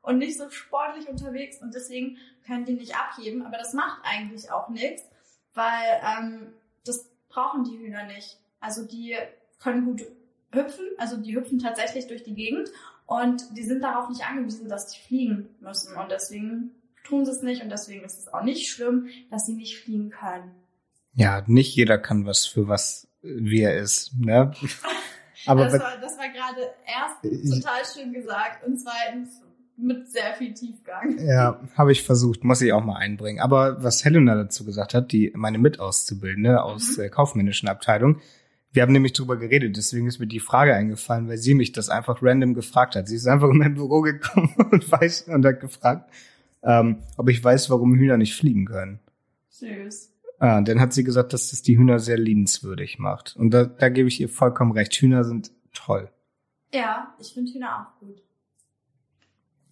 und 0.04 0.20
nicht 0.20 0.38
so 0.38 0.50
sportlich 0.50 1.10
unterwegs 1.10 1.62
und 1.62 1.74
deswegen 1.74 2.18
können 2.46 2.66
die 2.66 2.74
nicht 2.74 2.96
abheben. 2.96 3.44
Aber 3.46 3.58
das 3.58 3.74
macht 3.74 4.02
eigentlich 4.04 4.52
auch 4.52 4.70
nichts, 4.70 5.04
weil 5.54 6.02
ähm, 6.04 6.54
das 6.86 7.10
brauchen 7.28 7.64
die 7.64 7.78
Hühner 7.78 8.06
nicht. 8.06 8.38
Also 8.60 8.86
die 8.86 9.18
können 9.60 9.86
gut 9.86 10.04
hüpfen, 10.52 10.86
also 10.98 11.18
die 11.18 11.36
hüpfen 11.36 11.58
tatsächlich 11.58 12.08
durch 12.08 12.24
die 12.24 12.36
Gegend 12.36 12.70
und 13.08 13.58
die 13.58 13.64
sind 13.64 13.82
darauf 13.82 14.10
nicht 14.10 14.26
angewiesen, 14.26 14.70
dass 14.70 14.92
die 14.92 15.00
fliegen 15.00 15.56
müssen 15.60 15.96
und 15.96 16.12
deswegen 16.12 16.72
tun 17.04 17.26
sie 17.26 17.32
es 17.32 17.42
nicht 17.42 17.62
und 17.64 17.70
deswegen 17.70 18.04
ist 18.04 18.20
es 18.20 18.28
auch 18.34 18.44
nicht 18.44 18.70
schlimm, 18.72 19.08
dass 19.30 19.46
sie 19.46 19.54
nicht 19.54 19.78
fliegen 19.78 20.10
können. 20.10 20.52
Ja, 21.14 21.44
nicht 21.48 21.76
jeder 21.76 21.98
kann 21.98 22.26
was 22.26 22.46
für 22.46 22.68
was 22.68 23.08
wie 23.22 23.62
er 23.62 23.78
ist, 23.78 24.12
ne? 24.20 24.52
Aber 25.46 25.66
das 25.66 25.74
war, 25.80 25.98
das 26.02 26.18
war 26.18 26.30
gerade 26.30 26.70
erstens 26.86 27.54
Ich- 27.58 27.62
total 27.64 27.82
schön 27.94 28.14
gesagt 28.14 28.66
und 28.66 28.78
zweitens 28.78 29.42
mit 29.76 30.10
sehr 30.12 30.34
viel 30.38 30.54
Tiefgang. 30.54 31.18
Ja, 31.26 31.60
habe 31.76 31.92
ich 31.92 32.04
versucht, 32.04 32.44
muss 32.44 32.62
ich 32.62 32.72
auch 32.74 32.84
mal 32.84 32.98
einbringen. 32.98 33.40
Aber 33.42 33.84
was 33.84 34.06
Helena 34.06 34.36
dazu 34.36 34.66
gesagt 34.66 34.94
hat, 34.94 35.12
die 35.12 35.32
meine 35.36 35.58
Mitauszubildende 35.58 36.62
aus 36.64 36.92
Mhm. 36.92 36.96
der 37.02 37.10
kaufmännischen 37.10 37.68
Abteilung, 37.68 38.22
wir 38.72 38.82
haben 38.84 38.92
nämlich 38.94 39.14
drüber 39.14 39.38
geredet, 39.38 39.76
deswegen 39.78 40.08
ist 40.08 40.20
mir 40.20 40.28
die 40.28 40.40
Frage 40.40 40.76
eingefallen, 40.76 41.28
weil 41.28 41.38
sie 41.38 41.56
mich 41.56 41.72
das 41.72 41.90
einfach 41.90 42.20
random 42.22 42.54
gefragt 42.54 42.96
hat. 42.96 43.08
Sie 43.08 43.16
ist 43.16 43.28
einfach 43.28 43.50
in 43.50 43.58
mein 43.58 43.74
Büro 43.76 44.02
gekommen 44.02 44.54
und, 44.72 44.92
weiß, 44.92 45.24
und 45.24 45.46
hat 45.46 45.60
gefragt, 45.60 46.10
ähm, 46.64 47.04
ob 47.18 47.30
ich 47.30 47.44
weiß, 47.44 47.70
warum 47.70 47.94
Hühner 47.96 48.18
nicht 48.18 48.36
fliegen 48.36 48.66
können. 48.66 49.00
Süß. 49.50 50.12
Ah, 50.40 50.62
dann 50.62 50.80
hat 50.82 50.94
sie 50.94 51.04
gesagt, 51.04 51.32
dass 51.34 51.52
das 51.52 51.62
die 51.62 51.78
Hühner 51.78 52.00
sehr 52.00 52.18
liebenswürdig 52.18 53.00
macht. 53.00 53.36
Und 53.38 53.52
da, 53.52 53.66
da 53.66 53.90
gebe 53.90 54.08
ich 54.08 54.20
ihr 54.20 54.30
vollkommen 54.30 54.72
recht. 54.72 54.94
Hühner 54.94 55.24
sind 55.24 55.52
toll. 55.74 56.10
Ja, 56.74 57.14
ich 57.20 57.34
finde 57.34 57.52
Hühner 57.54 57.80
auch 57.96 58.00
gut. 58.00 58.22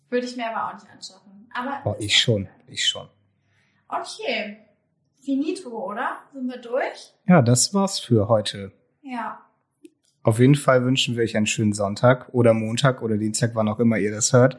Würde 0.09 0.25
ich 0.27 0.37
mir 0.37 0.49
aber 0.55 0.69
auch 0.69 0.73
nicht 0.73 0.89
anschaffen. 0.93 1.49
Aber 1.53 1.81
Oh, 1.83 1.95
ich 1.99 2.17
schon, 2.17 2.47
ich 2.67 2.87
schon. 2.87 3.07
Okay. 3.87 4.57
Finito, 5.19 5.69
oder? 5.69 6.17
Sind 6.33 6.47
wir 6.47 6.57
durch? 6.57 7.13
Ja, 7.27 7.41
das 7.41 7.73
war's 7.73 7.99
für 7.99 8.27
heute. 8.27 8.71
Ja. 9.03 9.39
Auf 10.23 10.39
jeden 10.39 10.55
Fall 10.55 10.83
wünschen 10.83 11.15
wir 11.15 11.23
euch 11.23 11.35
einen 11.35 11.47
schönen 11.47 11.73
Sonntag 11.73 12.29
oder 12.33 12.53
Montag 12.53 13.01
oder 13.01 13.17
Dienstag, 13.17 13.51
wann 13.55 13.67
auch 13.67 13.79
immer 13.79 13.97
ihr 13.97 14.11
das 14.11 14.33
hört. 14.33 14.57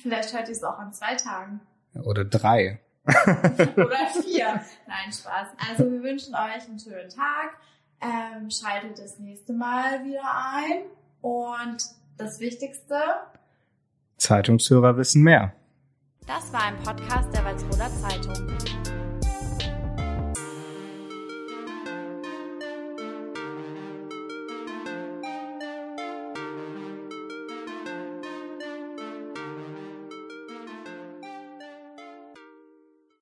Vielleicht 0.00 0.32
hört 0.32 0.48
ihr 0.48 0.52
es 0.52 0.62
auch 0.62 0.78
an 0.78 0.92
zwei 0.92 1.14
Tagen. 1.16 1.60
Oder 2.04 2.24
drei. 2.24 2.80
Oder 3.04 4.06
vier. 4.22 4.60
Nein, 4.86 5.12
Spaß. 5.12 5.48
Also 5.68 5.90
wir 5.90 6.02
wünschen 6.02 6.34
euch 6.34 6.68
einen 6.68 6.78
schönen 6.78 7.08
Tag. 7.08 7.56
Ähm, 8.00 8.50
schaltet 8.50 8.98
das 8.98 9.18
nächste 9.18 9.52
Mal 9.52 10.04
wieder 10.04 10.22
ein. 10.22 10.82
Und 11.20 11.82
das 12.16 12.38
Wichtigste, 12.38 12.96
Zeitungshörer 14.18 14.96
wissen 14.96 15.22
mehr. 15.22 15.52
Das 16.26 16.52
war 16.52 16.64
ein 16.64 16.76
Podcast 16.82 17.32
der 17.32 17.44
Walsroder 17.44 17.90
Zeitung. 18.02 18.87